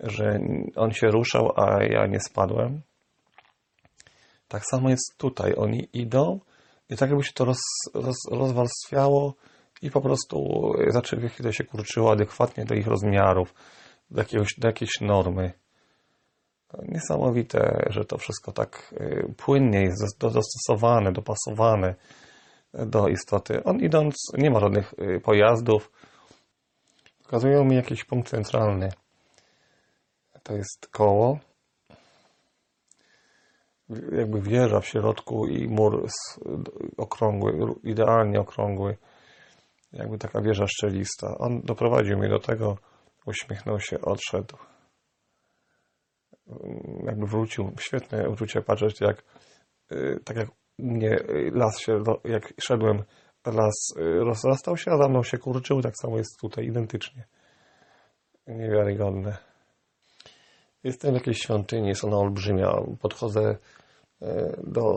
że 0.00 0.40
on 0.76 0.92
się 0.92 1.06
ruszał, 1.06 1.52
a 1.56 1.84
ja 1.84 2.06
nie 2.06 2.20
spadłem. 2.20 2.80
Tak 4.48 4.62
samo 4.70 4.90
jest 4.90 5.18
tutaj. 5.18 5.54
Oni 5.56 5.88
idą 5.92 6.40
i 6.90 6.96
tak 6.96 7.10
jakby 7.10 7.24
się 7.24 7.32
to 7.32 7.44
roz, 7.44 7.60
roz, 7.94 8.16
rozwarstwiało 8.30 9.34
i 9.82 9.90
po 9.90 10.00
prostu 10.00 10.48
zaczęły 10.88 11.28
chwilę 11.28 11.52
się 11.52 11.64
kurczyło 11.64 12.12
adekwatnie 12.12 12.64
do 12.64 12.74
ich 12.74 12.86
rozmiarów, 12.86 13.54
do, 14.10 14.20
jakiegoś, 14.20 14.54
do 14.58 14.68
jakiejś 14.68 15.00
normy. 15.00 15.52
Niesamowite, 16.88 17.86
że 17.90 18.04
to 18.04 18.18
wszystko 18.18 18.52
tak 18.52 18.94
y, 19.00 19.34
płynnie 19.36 19.82
jest 19.82 20.18
dos- 20.18 20.32
dostosowane, 20.32 21.12
dopasowane 21.12 21.94
do 22.74 23.08
istoty. 23.08 23.64
On 23.64 23.80
idąc, 23.80 24.14
nie 24.38 24.50
ma 24.50 24.60
żadnych 24.60 24.94
pojazdów. 25.22 25.90
Pokazują 27.22 27.64
mi 27.64 27.76
jakiś 27.76 28.04
punkt 28.04 28.28
centralny. 28.28 28.88
To 30.42 30.54
jest 30.54 30.88
koło. 30.90 31.38
Jakby 34.12 34.40
wieża 34.40 34.80
w 34.80 34.86
środku 34.86 35.46
i 35.46 35.68
mur 35.68 36.06
okrągły, 36.96 37.74
idealnie 37.84 38.40
okrągły. 38.40 38.96
Jakby 39.92 40.18
taka 40.18 40.40
wieża 40.40 40.66
szczelista. 40.66 41.38
On 41.38 41.60
doprowadził 41.60 42.18
mnie 42.18 42.28
do 42.28 42.38
tego, 42.38 42.78
uśmiechnął 43.26 43.80
się, 43.80 44.00
odszedł 44.00 44.56
jakby 47.04 47.26
wrócił. 47.26 47.72
Świetne 47.80 48.28
uczucie 48.28 48.62
patrzeć, 48.62 49.00
jak 49.00 49.24
y, 49.92 50.20
tak 50.24 50.36
jak 50.36 50.48
u 50.78 50.84
mnie 50.84 51.18
y, 51.18 51.50
las 51.54 51.78
się, 51.78 52.02
jak 52.24 52.52
szedłem, 52.60 53.02
las 53.46 53.96
y, 53.96 54.24
rozrastał 54.24 54.76
się, 54.76 54.90
a 54.90 54.96
za 54.96 55.08
mną 55.08 55.22
się 55.22 55.38
kurczył, 55.38 55.82
tak 55.82 55.94
samo 56.02 56.18
jest 56.18 56.40
tutaj 56.40 56.66
identycznie. 56.66 57.24
Niewiarygodne. 58.46 59.36
Jestem 60.84 61.10
w 61.10 61.14
jakiejś 61.14 61.38
świątyni, 61.38 61.88
jest 61.88 62.04
ona 62.04 62.16
olbrzymia. 62.16 62.72
Podchodzę 63.00 63.56
do 64.64 64.96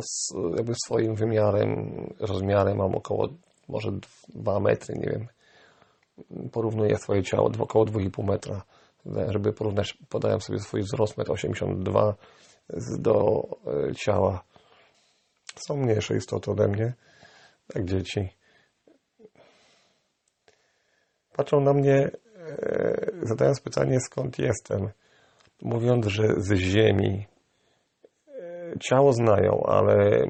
jakby 0.58 0.74
swoim 0.86 1.16
wymiarem, 1.16 1.92
rozmiarem, 2.20 2.78
mam 2.78 2.96
około 2.96 3.30
może 3.72 3.92
2 4.30 4.60
metry, 4.60 4.96
nie 4.96 5.10
wiem. 5.10 5.28
Porównuję 6.52 6.98
swoje 6.98 7.24
ciało 7.24 7.52
około 7.60 7.86
2,5 7.86 8.24
metra 8.24 8.62
żeby 9.06 9.54
porównać, 9.54 9.98
podałem 10.10 10.42
sobie 10.42 10.60
swój 10.60 10.82
wzrost 10.82 11.18
1,82 11.18 12.14
m 12.70 13.02
do 13.02 13.44
e, 13.90 13.96
ciała. 13.96 14.44
Są 15.68 15.76
mniejsze 15.78 16.16
istoty 16.16 16.52
ode 16.52 16.68
mnie, 16.68 16.94
jak 17.76 17.86
dzieci. 17.86 18.30
Patrzą 21.34 21.62
na 21.62 21.74
mnie, 21.74 22.12
e, 22.36 23.12
zadając 23.24 23.62
pytanie, 23.62 24.00
skąd 24.00 24.40
jestem, 24.40 24.90
mówiąc, 25.62 26.08
że 26.08 26.24
z 26.38 26.54
ziemi. 26.54 27.26
Ciało 28.80 29.14
znają, 29.14 29.64
ale 29.68 30.26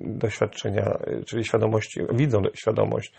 doświadczenia, 0.00 0.98
czyli 1.26 1.44
świadomości, 1.44 2.00
widzą 2.12 2.42
świadomość 2.54 3.12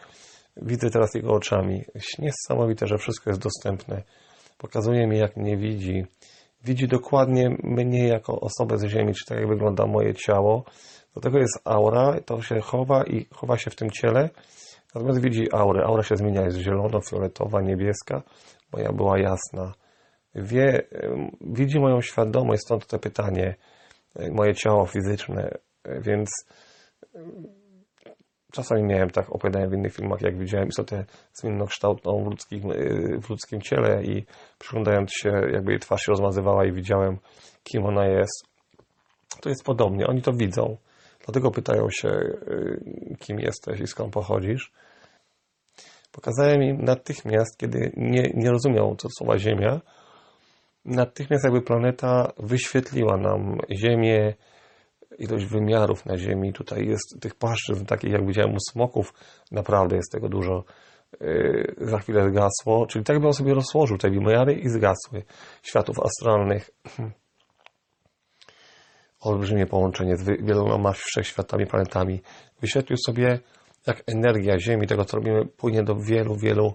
Widzę 0.61 0.89
teraz 0.89 1.15
jego 1.15 1.33
oczami. 1.33 1.83
Niesamowite, 2.19 2.87
że 2.87 2.97
wszystko 2.97 3.29
jest 3.29 3.41
dostępne. 3.41 4.03
Pokazuje 4.57 5.07
mi, 5.07 5.17
jak 5.17 5.37
mnie 5.37 5.57
widzi. 5.57 6.05
Widzi 6.65 6.87
dokładnie 6.87 7.49
mnie 7.63 8.07
jako 8.07 8.39
osobę 8.39 8.77
z 8.77 8.85
Ziemi, 8.85 9.13
czy 9.13 9.25
tak 9.25 9.37
jak 9.37 9.47
wygląda 9.47 9.85
moje 9.85 10.13
ciało. 10.13 10.63
Do 11.15 11.21
tego 11.21 11.37
jest 11.37 11.61
aura, 11.65 12.19
to 12.25 12.41
się 12.41 12.59
chowa 12.59 13.03
i 13.03 13.25
chowa 13.31 13.57
się 13.57 13.71
w 13.71 13.75
tym 13.75 13.89
ciele. 13.89 14.29
Natomiast 14.95 15.21
widzi 15.21 15.47
aurę. 15.53 15.85
Aura 15.85 16.03
się 16.03 16.15
zmienia, 16.15 16.41
jest 16.41 16.57
zielono, 16.57 17.01
fioletowa, 17.01 17.61
niebieska. 17.61 18.21
Moja 18.73 18.91
była 18.91 19.19
jasna. 19.19 19.73
Wie, 20.35 20.81
widzi 21.41 21.79
moją 21.79 22.01
świadomość, 22.01 22.61
stąd 22.61 22.87
to 22.87 22.99
pytanie, 22.99 23.55
moje 24.31 24.55
ciało 24.55 24.85
fizyczne, 24.85 25.51
więc 26.01 26.29
czasami 28.51 28.83
miałem 28.83 29.09
tak, 29.09 29.29
opowiadałem 29.29 29.69
w 29.69 29.73
innych 29.73 29.93
filmach, 29.93 30.21
jak 30.21 30.37
widziałem 30.37 30.67
istotę 30.67 31.05
zmiennokształtną 31.33 32.23
w 32.23 32.27
ludzkim, 32.27 32.61
w 33.21 33.29
ludzkim 33.29 33.61
ciele 33.61 34.03
i 34.03 34.25
przyglądając 34.59 35.11
się, 35.13 35.29
jakby 35.53 35.71
jej 35.71 35.79
twarz 35.79 36.01
się 36.01 36.11
rozmazywała 36.11 36.65
i 36.65 36.71
widziałem, 36.71 37.17
kim 37.63 37.85
ona 37.85 38.07
jest. 38.07 38.43
To 39.41 39.49
jest 39.49 39.63
podobnie, 39.63 40.07
oni 40.07 40.21
to 40.21 40.33
widzą. 40.33 40.77
Dlatego 41.25 41.51
pytają 41.51 41.89
się, 41.89 42.09
y, 42.09 43.15
kim 43.19 43.39
jesteś 43.39 43.79
i 43.79 43.87
skąd 43.87 44.13
pochodzisz. 44.13 44.71
Pokazałem 46.11 46.63
im 46.63 46.83
natychmiast, 46.85 47.57
kiedy 47.57 47.91
nie, 47.97 48.31
nie 48.33 48.51
rozumiał 48.51 48.95
co 48.95 49.07
słowa 49.17 49.37
Ziemia, 49.37 49.81
natychmiast 50.85 51.43
jakby 51.43 51.61
planeta 51.61 52.31
wyświetliła 52.37 53.17
nam 53.17 53.57
Ziemię, 53.71 54.33
ilość 55.17 55.45
wymiarów 55.45 56.05
na 56.05 56.17
Ziemi. 56.17 56.53
Tutaj 56.53 56.87
jest 56.87 57.21
tych 57.21 57.35
płaszczyzn, 57.35 57.85
takich 57.85 58.11
jak 58.11 58.27
widziałem 58.27 58.53
u 58.53 58.59
smoków, 58.71 59.13
naprawdę 59.51 59.95
jest 59.95 60.11
tego 60.11 60.29
dużo. 60.29 60.63
Yy, 61.21 61.75
za 61.77 61.99
chwilę 61.99 62.29
zgasło, 62.29 62.87
czyli 62.87 63.05
tak 63.05 63.17
bym 63.17 63.25
on 63.25 63.33
sobie 63.33 63.53
rozłożył 63.53 63.97
te 63.97 64.09
wymiary 64.09 64.53
i 64.53 64.69
zgasły 64.69 65.23
światów 65.63 65.99
astralnych. 65.99 66.69
Olbrzymie 69.21 69.65
połączenie 69.65 70.17
z 70.17 70.23
wieloma 70.23 70.91
wszechświatami, 70.91 71.65
planetami. 71.65 72.21
Wyświetlił 72.61 72.97
sobie, 73.05 73.39
jak 73.87 74.03
energia 74.07 74.59
Ziemi, 74.59 74.87
tego 74.87 75.05
co 75.05 75.17
robimy, 75.17 75.45
płynie 75.45 75.83
do 75.83 75.95
wielu, 75.95 76.35
wielu 76.35 76.73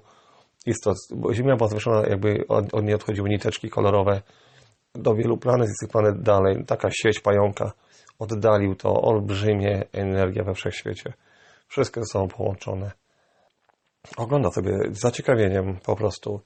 istot. 0.67 0.97
Bo 1.11 1.35
Ziemia 1.35 1.57
była 1.57 1.69
zwieszona, 1.69 2.07
jakby 2.09 2.45
od, 2.49 2.75
od 2.75 2.85
niej 2.85 2.95
odchodziły 2.95 3.29
niteczki 3.29 3.71
kolorowe 3.71 4.23
do 4.95 5.15
wielu 5.15 5.39
planet 5.39 5.69
i 5.69 5.73
tych 5.81 5.93
planet 5.93 6.23
dalej. 6.23 6.65
Taka 6.67 6.89
sieć 6.91 7.21
pająka 7.21 7.73
oddalił 8.19 8.75
to 8.75 9.03
olbrzymie 9.03 9.85
energia 9.93 10.45
we 10.45 10.55
wszechświecie. 10.55 11.13
Wszystkie 11.69 12.01
są 12.13 12.29
połączone. 12.29 12.93
Ogląda 14.17 14.51
sobie 14.51 14.79
z 14.91 15.01
zaciekawieniem 15.01 15.79
po 15.87 15.97
prostu. 15.97 16.41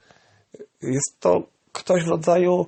Jest 0.81 1.19
to 1.19 1.41
ktoś 1.73 2.03
w 2.03 2.07
rodzaju 2.07 2.65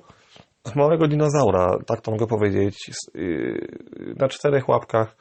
małego 0.74 1.08
dinozaura, 1.08 1.78
tak 1.86 2.00
to 2.00 2.10
mogę 2.10 2.26
powiedzieć, 2.26 2.90
y, 3.16 4.14
na 4.16 4.28
czterech 4.28 4.68
łapkach. 4.68 5.16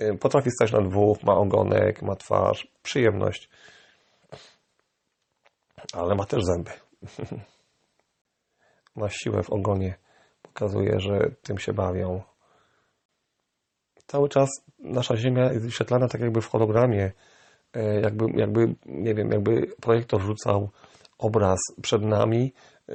Y, 0.00 0.18
potrafi 0.18 0.50
stać 0.50 0.72
na 0.72 0.80
dwóch, 0.80 1.22
ma 1.22 1.34
ogonek, 1.34 2.02
ma 2.02 2.16
twarz, 2.16 2.68
przyjemność. 2.82 3.48
Ale 5.92 6.14
ma 6.14 6.24
też 6.24 6.44
zęby. 6.44 6.70
ma 8.96 9.08
siłę 9.08 9.42
w 9.42 9.50
ogonie. 9.50 9.94
Pokazuje, 10.42 11.00
że 11.00 11.30
tym 11.42 11.58
się 11.58 11.72
bawią 11.72 12.22
cały 14.12 14.28
czas 14.28 14.50
nasza 14.78 15.16
Ziemia 15.16 15.52
jest 15.52 15.64
wyświetlana 15.64 16.08
tak 16.08 16.20
jakby 16.20 16.40
w 16.40 16.46
hologramie, 16.46 17.12
e, 17.72 18.00
jakby, 18.00 18.24
jakby 18.34 18.74
nie 18.86 19.14
wiem, 19.14 19.30
jakby 19.30 19.66
projektor 19.80 20.20
rzucał 20.20 20.70
obraz 21.18 21.60
przed 21.82 22.02
nami. 22.02 22.52
E, 22.88 22.94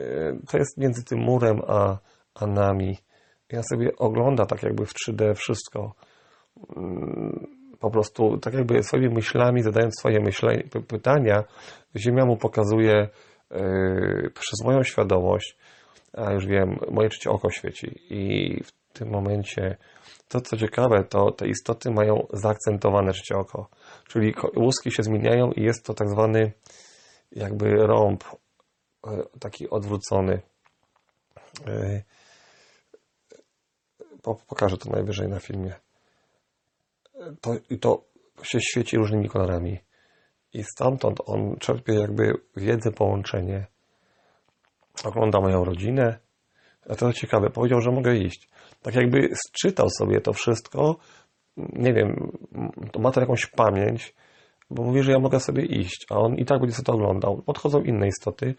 to 0.50 0.58
jest 0.58 0.78
między 0.78 1.04
tym 1.04 1.20
murem 1.20 1.62
a, 1.68 1.98
a 2.36 2.48
nami. 2.48 2.98
Ja 3.52 3.62
sobie 3.64 3.96
ogląda 3.96 4.46
tak 4.46 4.64
jakby 4.64 4.86
w 4.86 4.94
3D 4.94 5.36
wszystko. 5.36 5.94
Po 7.80 7.92
prostu 7.92 8.38
tak 8.38 8.54
jakby 8.54 8.84
swoimi 8.84 9.10
myślami, 9.10 9.64
zadając 9.64 10.00
swoje 10.00 10.20
myśle, 10.20 10.64
pytania, 10.88 11.44
Ziemia 11.96 12.26
mu 12.26 12.38
pokazuje 12.38 13.10
yy, 13.52 14.32
przez 14.34 14.64
moją 14.66 14.84
świadomość, 14.84 15.58
a 16.14 16.32
już 16.32 16.46
wiem, 16.46 16.80
moje 16.92 17.10
trzecie 17.10 17.30
oko 17.30 17.50
świeci 17.50 18.00
i 18.10 18.64
w 18.64 18.72
tym 18.94 19.10
momencie 19.10 19.78
to, 20.28 20.42
co 20.42 20.58
ciekawe, 20.58 21.04
to 21.04 21.32
te 21.32 21.48
istoty 21.48 21.92
mają 21.92 22.28
zaakcentowane 22.34 23.14
trzecie 23.14 23.38
oko. 23.38 23.70
Czyli 24.08 24.34
łuski 24.56 24.92
się 24.92 25.04
zmieniają 25.04 25.52
i 25.52 25.64
jest 25.64 25.86
to 25.86 25.94
tak 25.94 26.10
zwany 26.10 26.52
jakby 27.32 27.70
rąb 27.76 28.24
e, 28.24 29.24
taki 29.40 29.70
odwrócony. 29.70 30.42
E, 31.68 32.04
pokażę 34.48 34.78
to 34.78 34.90
najwyżej 34.90 35.28
na 35.28 35.40
filmie. 35.40 35.87
To, 37.42 37.56
I 37.70 37.80
to 37.80 38.04
się 38.44 38.62
świeci 38.62 38.98
różnymi 38.98 39.30
kolorami. 39.30 39.80
I 40.54 40.64
stamtąd 40.64 41.20
on 41.26 41.56
czerpie 41.60 41.94
jakby 41.94 42.34
wiedzę, 42.58 42.92
połączenie. 42.92 43.66
Ogląda 45.04 45.42
moją 45.42 45.64
rodzinę. 45.64 46.20
A 46.90 46.96
to 46.96 47.14
ciekawe, 47.14 47.50
powiedział, 47.50 47.82
że 47.82 47.92
mogę 47.92 48.16
iść 48.16 48.50
tak 48.82 48.96
jakby 48.96 49.30
sczytał 49.48 49.90
sobie 49.90 50.22
to 50.22 50.34
wszystko, 50.34 50.96
nie 51.58 51.94
wiem, 51.94 52.32
to 52.92 53.00
ma 53.00 53.12
to 53.12 53.22
jakąś 53.22 53.46
pamięć, 53.46 54.16
bo 54.70 54.84
mówi, 54.84 55.04
że 55.04 55.12
ja 55.12 55.20
mogę 55.20 55.40
sobie 55.40 55.66
iść, 55.66 56.06
a 56.10 56.16
on 56.16 56.36
i 56.36 56.46
tak 56.46 56.60
będzie 56.60 56.76
sobie 56.76 56.86
to 56.86 56.94
oglądał. 56.94 57.42
Podchodzą 57.42 57.82
inne 57.82 58.08
istoty, 58.08 58.56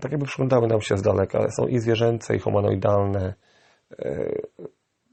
tak 0.00 0.12
jakby 0.12 0.26
przyglądały 0.26 0.66
nam 0.66 0.80
się 0.80 0.96
z 0.96 1.02
daleka. 1.02 1.50
Są 1.50 1.66
i 1.66 1.78
zwierzęce, 1.78 2.36
i 2.36 2.38
humanoidalne. 2.38 3.34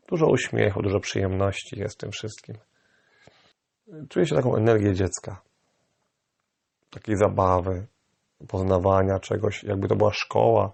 Dużo 0.10 0.28
uśmiechu, 0.28 0.82
dużo 0.82 1.00
przyjemności 1.00 1.80
jest 1.80 2.00
tym 2.00 2.12
wszystkim. 2.12 2.56
Czuję 4.10 4.26
się 4.26 4.36
taką 4.36 4.56
energię 4.56 4.94
dziecka. 4.94 5.42
Takiej 6.90 7.16
zabawy, 7.16 7.88
poznawania 8.48 9.20
czegoś, 9.20 9.64
jakby 9.64 9.88
to 9.88 9.96
była 9.96 10.12
szkoła 10.14 10.74